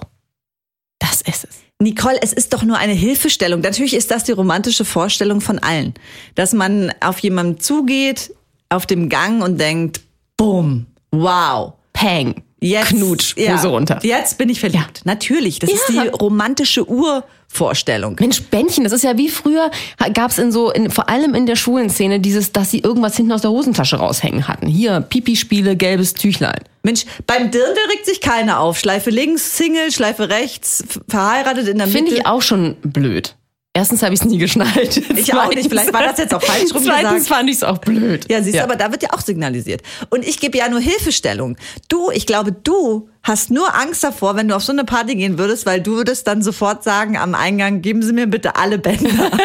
ist 1.27 1.45
es. 1.45 1.57
Nicole, 1.79 2.19
es 2.23 2.33
ist 2.33 2.55
doch 2.55 2.63
nur 2.63 2.79
eine 2.79 2.95
Hilfestellung. 2.95 3.61
Natürlich 3.61 3.95
ist 3.95 4.11
das 4.11 4.25
die 4.25 4.33
romantische 4.33 4.85
Vorstellung 4.85 5.41
von 5.41 5.59
allen. 5.59 5.95
Dass 6.35 6.53
man 6.53 6.93
auf 7.01 7.19
jemanden 7.19 7.61
zugeht, 7.61 8.35
auf 8.69 8.87
dem 8.87 9.09
Gang 9.09 9.43
und 9.43 9.61
denkt, 9.61 10.01
bumm, 10.37 10.87
wow. 11.11 11.75
Peng. 11.93 12.43
Jetzt, 12.71 12.89
Knutsch, 12.89 13.35
ja, 13.37 13.55
Hose 13.57 13.69
runter. 13.69 13.99
Jetzt 14.03 14.39
bin 14.39 14.49
ich 14.49 14.61
verliebt. 14.61 15.03
Natürlich, 15.05 15.59
das 15.59 15.71
ist 15.71 15.89
Ja. 15.91 16.03
die 16.03 16.09
romantische 16.09 16.85
Urvorstellung. 16.89 18.17
Mensch, 18.19 18.43
Bändchen, 18.43 18.85
das 18.85 18.93
ist 18.93 19.05
ja 19.05 19.17
wie 19.17 19.29
früher, 19.29 19.71
gab 20.15 20.31
es 20.31 20.39
in 20.39 20.53
so, 20.53 20.71
in, 20.71 20.91
vor 20.91 21.09
allem 21.09 21.35
in 21.35 21.47
der 21.47 21.57
Schulenszene, 21.57 22.21
dieses, 22.21 22.53
dass 22.53 22.71
sie 22.71 22.81
irgendwas 22.81 23.17
hinten 23.17 23.33
aus 23.33 23.43
der 23.43 23.51
Hosentasche 23.51 23.97
raushängen 23.97 24.49
hatten. 24.49 24.67
Hier, 24.67 25.01
Pipi-Spiele, 25.01 25.77
gelbes 25.77 26.15
Tüchlein. 26.15 26.61
Mensch, 26.83 27.05
beim 27.27 27.51
Dirndl 27.51 27.81
regt 27.93 28.07
sich 28.07 28.21
keiner 28.21 28.61
auf. 28.61 28.79
Schleife 28.79 29.11
links, 29.11 29.57
Single, 29.57 29.91
Schleife 29.91 30.29
rechts, 30.29 30.85
verheiratet 31.09 31.69
in 31.69 31.79
der 31.79 31.87
Finde 31.89 32.11
Mitte. 32.11 32.23
ich 32.23 32.27
auch 32.27 32.43
schon 32.43 32.77
blöd. 32.83 33.35
Erstens 33.77 34.03
habe 34.03 34.15
ich 34.15 34.21
es 34.21 34.27
nie 34.27 34.39
geschnallt. 34.39 35.03
Ich 35.17 35.35
auch 35.35 35.51
nicht. 35.51 35.69
Vielleicht 35.69 35.93
war 35.93 36.03
das 36.03 36.17
jetzt 36.17 36.33
auch 36.33 36.43
falsch 36.43 36.73
rum 36.73 36.83
Zweitens 36.83 37.25
gesagt. 37.25 37.29
fand 37.29 37.51
ich 37.51 37.57
es 37.57 37.63
auch 37.63 37.77
blöd. 37.77 38.25
Ja, 38.31 38.43
siehst 38.43 38.57
du, 38.57 38.63
aber 38.63 38.77
da 38.77 38.91
wird 38.91 39.03
ja 39.03 39.11
auch 39.13 39.21
signalisiert. 39.21 39.83
Und 40.09 40.27
ich 40.27 40.41
gebe 40.41 40.57
ja 40.57 40.69
nur 40.71 40.81
Hilfestellung. 40.81 41.59
Du, 41.89 42.11
ich 42.11 42.27
glaube, 42.27 42.53
du 42.53 43.11
hast 43.23 43.51
nur 43.51 43.75
Angst 43.75 44.03
davor, 44.03 44.35
wenn 44.35 44.49
du 44.49 44.57
auf 44.57 44.63
so 44.65 44.73
eine 44.73 44.85
Party 44.85 45.15
gehen 45.17 45.37
würdest, 45.37 45.67
weil 45.67 45.83
du 45.83 45.97
würdest 45.97 46.27
dann 46.27 46.41
sofort 46.41 46.85
sagen 46.85 47.19
am 47.19 47.35
Eingang, 47.35 47.83
geben 47.83 48.03
Sie 48.03 48.15
mir 48.15 48.27
bitte 48.27 48.57
alle 48.57 48.79
Bänder. 48.79 49.31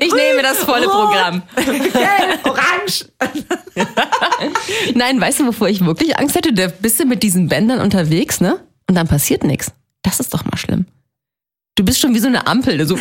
Ich 0.00 0.12
nehme 0.12 0.42
das 0.42 0.58
volle 0.58 0.86
Rot, 0.86 0.94
Programm. 0.94 1.42
Gelb, 1.54 2.44
orange. 2.44 3.06
Nein, 4.94 5.20
weißt 5.20 5.40
du, 5.40 5.46
wovor 5.46 5.68
ich 5.68 5.84
wirklich 5.84 6.18
Angst 6.18 6.34
hätte? 6.34 6.52
Da 6.52 6.66
bist 6.66 6.98
du 6.98 7.04
mit 7.06 7.22
diesen 7.22 7.48
Bändern 7.48 7.80
unterwegs, 7.80 8.40
ne? 8.40 8.58
Und 8.88 8.96
dann 8.96 9.06
passiert 9.06 9.44
nichts. 9.44 9.72
Das 10.02 10.18
ist 10.20 10.34
doch 10.34 10.44
mal 10.44 10.56
schlimm. 10.56 10.86
Du 11.78 11.84
bist 11.84 12.00
schon 12.00 12.12
wie 12.12 12.18
so 12.18 12.26
eine 12.26 12.44
Ampel, 12.48 12.84
so 12.88 12.98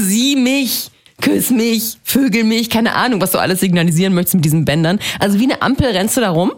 sieh 0.00 0.36
mich, 0.36 0.90
küss 1.20 1.50
mich, 1.50 1.98
vögel 2.02 2.44
mich, 2.44 2.70
keine 2.70 2.94
Ahnung, 2.94 3.20
was 3.20 3.32
du 3.32 3.38
alles 3.38 3.60
signalisieren 3.60 4.14
möchtest 4.14 4.36
mit 4.36 4.44
diesen 4.46 4.64
Bändern. 4.64 4.98
Also 5.18 5.38
wie 5.38 5.44
eine 5.44 5.60
Ampel 5.60 5.88
rennst 5.88 6.16
du 6.16 6.22
da 6.22 6.30
rum 6.30 6.52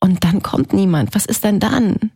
und 0.00 0.22
dann 0.24 0.42
kommt 0.42 0.74
niemand. 0.74 1.14
Was 1.14 1.24
ist 1.24 1.44
denn 1.44 1.60
dann? 1.60 2.10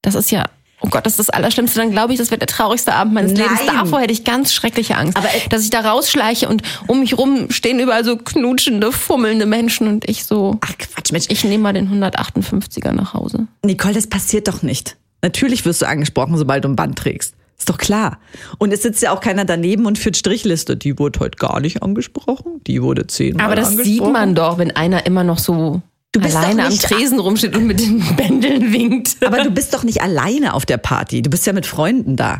Das 0.00 0.14
ist 0.14 0.30
ja, 0.30 0.46
oh 0.80 0.88
Gott, 0.88 1.04
das 1.04 1.12
ist 1.12 1.18
das 1.18 1.28
Allerschlimmste. 1.28 1.80
Dann 1.80 1.90
glaube 1.90 2.14
ich, 2.14 2.18
das 2.18 2.30
wird 2.30 2.40
der 2.40 2.48
traurigste 2.48 2.94
Abend 2.94 3.12
meines 3.12 3.32
Nein. 3.32 3.42
Lebens. 3.42 3.60
Davor 3.66 4.00
hätte 4.00 4.14
ich 4.14 4.24
ganz 4.24 4.54
schreckliche 4.54 4.96
Angst. 4.96 5.18
Aber- 5.18 5.28
dass 5.50 5.62
ich 5.62 5.68
da 5.68 5.80
rausschleiche 5.80 6.48
und 6.48 6.62
um 6.86 7.00
mich 7.00 7.18
rum 7.18 7.50
stehen 7.50 7.78
überall 7.78 8.06
so 8.06 8.16
knutschende, 8.16 8.90
fummelnde 8.90 9.44
Menschen 9.44 9.86
und 9.86 10.08
ich 10.08 10.24
so, 10.24 10.56
Ach 10.62 10.72
Quatsch, 10.78 11.12
Mensch. 11.12 11.26
ich 11.28 11.44
nehme 11.44 11.62
mal 11.64 11.74
den 11.74 11.90
158er 11.90 12.92
nach 12.92 13.12
Hause. 13.12 13.48
Nicole, 13.66 13.92
das 13.92 14.06
passiert 14.06 14.48
doch 14.48 14.62
nicht. 14.62 14.96
Natürlich 15.20 15.66
wirst 15.66 15.82
du 15.82 15.86
angesprochen, 15.86 16.38
sobald 16.38 16.64
du 16.64 16.68
ein 16.70 16.76
Band 16.76 16.96
trägst. 16.96 17.34
Ist 17.60 17.68
doch 17.68 17.76
klar. 17.76 18.18
Und 18.56 18.72
es 18.72 18.80
sitzt 18.80 19.02
ja 19.02 19.12
auch 19.12 19.20
keiner 19.20 19.44
daneben 19.44 19.84
und 19.84 19.98
führt 19.98 20.16
Strichliste. 20.16 20.78
Die 20.78 20.98
wurde 20.98 21.20
heute 21.20 21.36
gar 21.36 21.60
nicht 21.60 21.82
angesprochen. 21.82 22.62
Die 22.66 22.82
wurde 22.82 23.06
zehnmal 23.06 23.44
Aber 23.44 23.54
das 23.54 23.68
angesprochen. 23.68 23.92
sieht 23.92 24.12
man 24.12 24.34
doch, 24.34 24.56
wenn 24.56 24.70
einer 24.74 25.04
immer 25.04 25.24
noch 25.24 25.38
so 25.38 25.82
Du 26.12 26.20
bist 26.20 26.34
alleine 26.34 26.64
am 26.64 26.74
Tresen 26.74 27.20
rumsteht 27.20 27.54
und 27.54 27.66
mit 27.66 27.78
den 27.78 28.02
Bändeln 28.16 28.72
winkt. 28.72 29.18
Aber 29.22 29.42
du 29.44 29.50
bist 29.50 29.74
doch 29.74 29.84
nicht 29.84 30.00
alleine 30.00 30.54
auf 30.54 30.64
der 30.64 30.78
Party. 30.78 31.20
Du 31.20 31.28
bist 31.28 31.46
ja 31.46 31.52
mit 31.52 31.66
Freunden 31.66 32.16
da. 32.16 32.38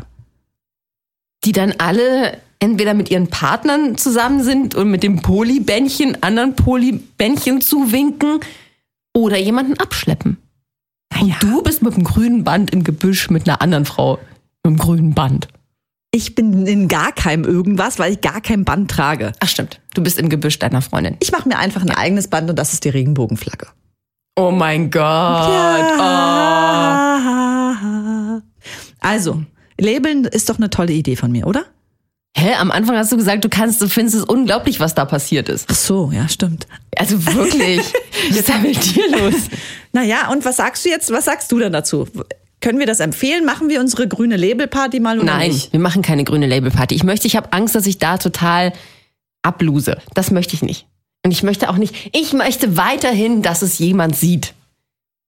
Die 1.45 1.51
dann 1.51 1.75
alle 1.77 2.39
entweder 2.59 2.95
mit 2.95 3.11
ihren 3.11 3.27
Partnern 3.27 3.97
zusammen 3.97 4.43
sind 4.43 4.73
und 4.73 4.89
mit 4.89 5.03
dem 5.03 5.21
Polybändchen 5.21 6.23
anderen 6.23 6.55
Polybändchen 6.55 7.61
zuwinken 7.61 8.39
oder 9.13 9.37
jemanden 9.37 9.77
abschleppen. 9.77 10.37
Und 11.21 11.35
du 11.43 11.61
bist 11.61 11.83
mit 11.83 11.95
dem 11.95 12.03
grünen 12.03 12.43
Band 12.43 12.71
im 12.71 12.83
Gebüsch 12.83 13.29
mit 13.29 13.47
einer 13.47 13.61
anderen 13.61 13.85
Frau 13.85 14.17
mit 14.63 14.73
dem 14.73 14.77
grünen 14.77 15.13
Band. 15.13 15.47
Ich 16.13 16.35
bin 16.35 16.67
in 16.67 16.87
gar 16.89 17.13
keinem 17.13 17.45
irgendwas, 17.45 17.97
weil 17.97 18.13
ich 18.13 18.21
gar 18.21 18.41
kein 18.41 18.65
Band 18.65 18.91
trage. 18.91 19.31
Ach 19.39 19.47
stimmt, 19.47 19.79
du 19.93 20.03
bist 20.03 20.19
im 20.19 20.27
Gebüsch 20.27 20.59
deiner 20.59 20.81
Freundin. 20.81 21.15
Ich 21.21 21.31
mache 21.31 21.47
mir 21.47 21.57
einfach 21.57 21.81
ein 21.81 21.91
eigenes 21.91 22.27
Band 22.27 22.49
und 22.49 22.59
das 22.59 22.73
ist 22.73 22.83
die 22.83 22.89
Regenbogenflagge. 22.89 23.67
Oh 24.35 24.51
mein 24.51 24.91
Gott. 24.91 25.01
Ja. 25.01 26.41
Also, 28.99 29.43
Labeln 29.79 30.25
ist 30.25 30.49
doch 30.49 30.57
eine 30.57 30.69
tolle 30.69 30.93
Idee 30.93 31.15
von 31.15 31.31
mir, 31.31 31.47
oder? 31.47 31.65
Hä? 32.35 32.53
Am 32.53 32.71
Anfang 32.71 32.95
hast 32.95 33.11
du 33.11 33.17
gesagt, 33.17 33.43
du 33.43 33.49
kannst, 33.49 33.81
du 33.81 33.87
findest 33.87 34.15
es 34.17 34.23
unglaublich, 34.23 34.79
was 34.79 34.95
da 34.95 35.05
passiert 35.05 35.49
ist. 35.49 35.67
Ach 35.69 35.75
so, 35.75 36.11
ja, 36.13 36.29
stimmt. 36.29 36.67
Also 36.97 37.25
wirklich. 37.25 37.81
Jetzt 38.29 38.49
ist 38.49 38.61
mit 38.61 38.95
dir 38.95 39.17
los. 39.17 39.33
Naja, 39.91 40.29
und 40.29 40.45
was 40.45 40.57
sagst 40.57 40.85
du 40.85 40.89
jetzt? 40.89 41.11
Was 41.11 41.25
sagst 41.25 41.51
du 41.51 41.59
dann 41.59 41.73
dazu? 41.73 42.07
Können 42.61 42.79
wir 42.79 42.85
das 42.85 42.99
empfehlen? 42.99 43.43
Machen 43.43 43.69
wir 43.69 43.79
unsere 43.79 44.07
grüne 44.07 44.37
Labelparty 44.37 44.99
mal 44.99 45.17
oder 45.17 45.25
Nein, 45.25 45.49
nicht? 45.51 45.73
wir 45.73 45.79
machen 45.79 46.03
keine 46.03 46.23
grüne 46.23 46.45
Labelparty. 46.45 46.95
Ich 46.95 47.03
möchte, 47.03 47.27
ich 47.27 47.35
habe 47.35 47.51
Angst, 47.53 47.73
dass 47.75 47.87
ich 47.87 47.97
da 47.97 48.17
total 48.17 48.71
abluse. 49.41 49.97
Das 50.13 50.31
möchte 50.31 50.53
ich 50.53 50.61
nicht. 50.61 50.85
Und 51.25 51.31
ich 51.31 51.43
möchte 51.43 51.69
auch 51.69 51.77
nicht, 51.77 52.11
ich 52.15 52.33
möchte 52.33 52.77
weiterhin, 52.77 53.41
dass 53.41 53.61
es 53.63 53.79
jemand 53.79 54.15
sieht. 54.15 54.53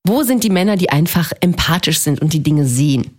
Wo 0.06 0.24
sind 0.24 0.44
die 0.44 0.50
Männer, 0.50 0.76
die 0.76 0.90
einfach 0.90 1.32
empathisch 1.40 2.00
sind 2.00 2.22
und 2.22 2.34
die 2.34 2.44
Dinge 2.44 2.66
sehen? 2.66 3.18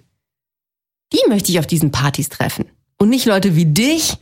Die 1.13 1.21
möchte 1.29 1.51
ich 1.51 1.59
auf 1.59 1.67
diesen 1.67 1.91
Partys 1.91 2.29
treffen. 2.29 2.67
Und 2.99 3.09
nicht 3.09 3.27
Leute 3.27 3.57
wie 3.57 3.67
dich, 3.67 4.17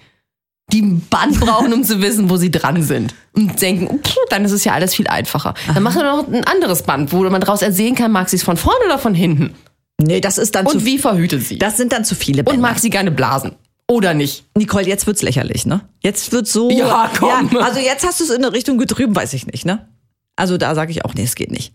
die 0.72 0.80
ein 0.80 1.00
Band 1.10 1.40
brauchen, 1.40 1.72
um 1.72 1.84
zu 1.84 2.00
wissen, 2.00 2.30
wo 2.30 2.36
sie 2.36 2.50
dran 2.50 2.82
sind. 2.82 3.14
Und 3.34 3.60
denken, 3.60 4.00
pff, 4.02 4.16
dann 4.30 4.44
ist 4.44 4.52
es 4.52 4.64
ja 4.64 4.72
alles 4.72 4.94
viel 4.94 5.06
einfacher. 5.08 5.54
Dann 5.72 5.82
machen 5.82 6.02
wir 6.02 6.04
noch 6.16 6.28
ein 6.28 6.44
anderes 6.44 6.82
Band, 6.82 7.12
wo 7.12 7.22
man 7.24 7.40
daraus 7.40 7.62
ersehen 7.62 7.94
kann, 7.94 8.12
mag 8.12 8.28
sie 8.28 8.36
es 8.36 8.42
von 8.42 8.56
vorne 8.56 8.84
oder 8.86 8.98
von 8.98 9.14
hinten. 9.14 9.54
Nee, 10.00 10.20
das 10.20 10.38
ist 10.38 10.54
dann 10.54 10.66
Und 10.66 10.84
wie 10.84 10.98
verhütet 10.98 11.44
sie? 11.44 11.58
Das 11.58 11.76
sind 11.76 11.92
dann 11.92 12.04
zu 12.04 12.14
viele 12.14 12.40
Und 12.40 12.46
Bänder. 12.46 12.60
mag 12.62 12.78
sie 12.78 12.90
gerne 12.90 13.10
blasen. 13.10 13.52
Oder 13.88 14.14
nicht? 14.14 14.44
Nicole, 14.56 14.86
jetzt 14.86 15.06
wird's 15.06 15.22
lächerlich, 15.22 15.66
ne? 15.66 15.82
Jetzt 16.02 16.32
wird's 16.32 16.52
so. 16.52 16.70
Ja, 16.70 17.10
komm. 17.16 17.50
Ja, 17.52 17.60
also 17.60 17.78
jetzt 17.78 18.04
hast 18.06 18.20
du 18.20 18.24
es 18.24 18.30
in 18.30 18.36
eine 18.44 18.52
Richtung 18.52 18.78
getrieben, 18.78 19.14
weiß 19.14 19.32
ich 19.34 19.46
nicht, 19.46 19.64
ne? 19.66 19.88
Also 20.34 20.56
da 20.56 20.74
sage 20.74 20.90
ich 20.92 21.04
auch, 21.04 21.14
nee, 21.14 21.24
es 21.24 21.34
geht 21.34 21.50
nicht. 21.50 21.74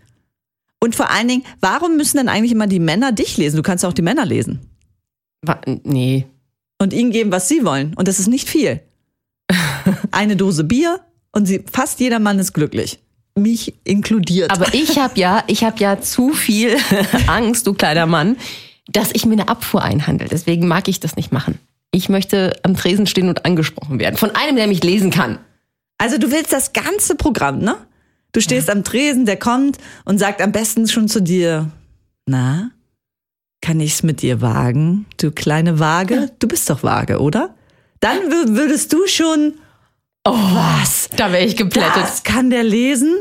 Und 0.79 0.95
vor 0.95 1.09
allen 1.11 1.27
Dingen, 1.27 1.43
warum 1.59 1.95
müssen 1.97 2.17
denn 2.17 2.29
eigentlich 2.29 2.51
immer 2.51 2.67
die 2.67 2.79
Männer 2.79 3.11
dich 3.11 3.37
lesen? 3.37 3.57
Du 3.57 3.63
kannst 3.63 3.85
auch 3.85 3.93
die 3.93 4.01
Männer 4.01 4.25
lesen 4.25 4.61
Wa- 5.41 5.61
Nee. 5.83 6.25
und 6.79 6.93
ihnen 6.93 7.11
geben, 7.11 7.31
was 7.31 7.47
sie 7.47 7.63
wollen. 7.63 7.93
Und 7.95 8.07
das 8.07 8.19
ist 8.19 8.27
nicht 8.27 8.49
viel. 8.49 8.81
Eine 10.11 10.35
Dose 10.35 10.63
Bier 10.63 10.99
und 11.31 11.45
sie, 11.45 11.63
fast 11.71 11.99
jeder 11.99 12.19
Mann 12.19 12.39
ist 12.39 12.53
glücklich. 12.53 12.99
Mich 13.37 13.73
inkludiert. 13.83 14.51
Aber 14.51 14.73
ich 14.73 14.97
habe 14.97 15.19
ja, 15.19 15.43
ich 15.47 15.63
habe 15.63 15.79
ja 15.79 16.01
zu 16.01 16.33
viel 16.33 16.75
Angst, 17.27 17.67
du 17.67 17.73
kleiner 17.73 18.05
Mann, 18.05 18.37
dass 18.87 19.09
ich 19.13 19.25
mir 19.25 19.33
eine 19.33 19.47
Abfuhr 19.47 19.83
einhandel. 19.83 20.27
Deswegen 20.29 20.67
mag 20.67 20.87
ich 20.87 20.99
das 20.99 21.15
nicht 21.15 21.31
machen. 21.31 21.59
Ich 21.91 22.09
möchte 22.09 22.57
am 22.63 22.75
Tresen 22.75 23.05
stehen 23.07 23.29
und 23.29 23.45
angesprochen 23.45 23.99
werden. 23.99 24.17
Von 24.17 24.31
einem, 24.35 24.55
der 24.55 24.67
mich 24.67 24.83
lesen 24.83 25.11
kann. 25.11 25.39
Also 25.97 26.17
du 26.17 26.31
willst 26.31 26.51
das 26.53 26.73
ganze 26.73 27.15
Programm, 27.15 27.59
ne? 27.59 27.75
Du 28.33 28.41
stehst 28.41 28.69
am 28.69 28.83
Tresen, 28.83 29.25
der 29.25 29.37
kommt 29.37 29.77
und 30.05 30.19
sagt 30.19 30.41
am 30.41 30.51
besten 30.51 30.87
schon 30.87 31.07
zu 31.07 31.21
dir, 31.21 31.71
na, 32.27 32.69
kann 33.61 33.79
ich's 33.79 34.03
mit 34.03 34.21
dir 34.21 34.41
wagen, 34.41 35.05
du 35.17 35.31
kleine 35.31 35.79
Waage? 35.79 36.29
Du 36.39 36.47
bist 36.47 36.69
doch 36.69 36.83
vage, 36.83 37.19
oder? 37.19 37.55
Dann 37.99 38.17
wür- 38.29 38.55
würdest 38.55 38.93
du 38.93 39.07
schon, 39.07 39.53
Oh, 40.25 40.33
was? 40.33 41.07
Da 41.15 41.31
wäre 41.31 41.45
ich 41.45 41.55
geplättet. 41.55 41.95
das 41.95 42.23
kann 42.23 42.49
der 42.49 42.63
lesen? 42.63 43.15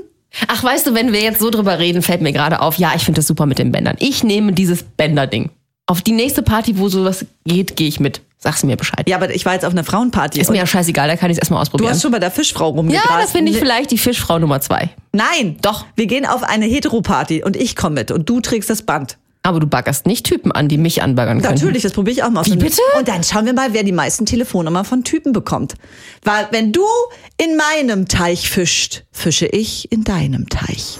Ach, 0.48 0.62
weißt 0.62 0.86
du, 0.86 0.94
wenn 0.94 1.12
wir 1.12 1.20
jetzt 1.20 1.40
so 1.40 1.50
drüber 1.50 1.78
reden, 1.78 2.02
fällt 2.02 2.20
mir 2.20 2.32
gerade 2.32 2.60
auf, 2.60 2.76
ja, 2.76 2.92
ich 2.94 3.04
finde 3.04 3.18
das 3.18 3.26
super 3.26 3.46
mit 3.46 3.58
den 3.58 3.72
Bändern. 3.72 3.96
Ich 3.98 4.22
nehme 4.22 4.52
dieses 4.52 4.82
Bänder-Ding. 4.82 5.50
Auf 5.86 6.02
die 6.02 6.12
nächste 6.12 6.42
Party, 6.42 6.78
wo 6.78 6.88
sowas 6.88 7.24
geht, 7.44 7.76
gehe 7.76 7.88
ich 7.88 8.00
mit. 8.00 8.20
Sagst 8.38 8.62
du 8.62 8.66
mir 8.66 8.76
Bescheid. 8.76 9.08
Ja, 9.08 9.16
aber 9.16 9.34
ich 9.34 9.46
war 9.46 9.54
jetzt 9.54 9.64
auf 9.64 9.72
einer 9.72 9.84
Frauenparty. 9.84 10.38
Ist 10.40 10.50
mir 10.50 10.58
ja 10.58 10.66
scheißegal, 10.66 11.08
da 11.08 11.16
kann 11.16 11.30
ich 11.30 11.36
es 11.36 11.38
erstmal 11.38 11.58
du 11.58 11.62
ausprobieren. 11.62 11.90
hast 11.90 12.02
schon 12.02 12.12
bei 12.12 12.18
der 12.18 12.30
Fischfrau 12.30 12.70
ja, 12.70 12.76
rumgegrast. 12.76 13.24
das 13.24 13.32
finde 13.32 13.52
ich 13.52 13.58
vielleicht 13.58 13.90
die 13.90 13.98
Fischfrau 13.98 14.38
Nummer 14.38 14.60
zwei. 14.60 14.90
Nein, 15.12 15.56
Doch. 15.62 15.86
Wir 15.96 16.06
gehen 16.06 16.26
auf 16.26 16.42
eine 16.42 16.66
Heteroparty 16.66 17.42
und 17.44 17.56
ich 17.56 17.76
komme 17.76 17.96
mit 17.96 18.10
und 18.10 18.28
du 18.28 18.40
trägst 18.40 18.68
das 18.68 18.82
Band. 18.82 19.16
Aber 19.46 19.60
du 19.60 19.68
baggerst 19.68 20.06
nicht 20.06 20.26
Typen 20.26 20.50
an, 20.50 20.66
die 20.66 20.76
mich 20.76 21.02
anbaggern 21.02 21.40
können. 21.40 21.54
Natürlich, 21.54 21.84
das 21.84 21.92
probiere 21.92 22.16
ich 22.16 22.22
auch 22.24 22.30
mal 22.30 22.40
aus. 22.40 22.50
Wie 22.50 22.56
bitte? 22.56 22.80
Und 22.98 23.06
dann 23.06 23.22
schauen 23.22 23.46
wir 23.46 23.52
mal, 23.52 23.72
wer 23.72 23.84
die 23.84 23.92
meisten 23.92 24.26
Telefonnummern 24.26 24.84
von 24.84 25.04
Typen 25.04 25.32
bekommt. 25.32 25.74
Weil 26.24 26.48
wenn 26.50 26.72
du 26.72 26.82
in 27.36 27.56
meinem 27.56 28.08
Teich 28.08 28.50
fischt, 28.50 29.04
fische 29.12 29.46
ich 29.46 29.92
in 29.92 30.02
deinem 30.02 30.48
Teich. 30.48 30.98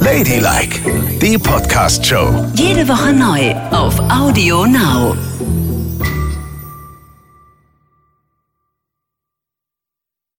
Ladylike, 0.00 0.80
die 1.22 1.38
Podcast-Show. 1.38 2.44
Jede 2.56 2.86
Woche 2.86 3.14
neu 3.14 3.54
auf 3.70 3.98
Audio 4.10 4.66
Now. 4.66 5.16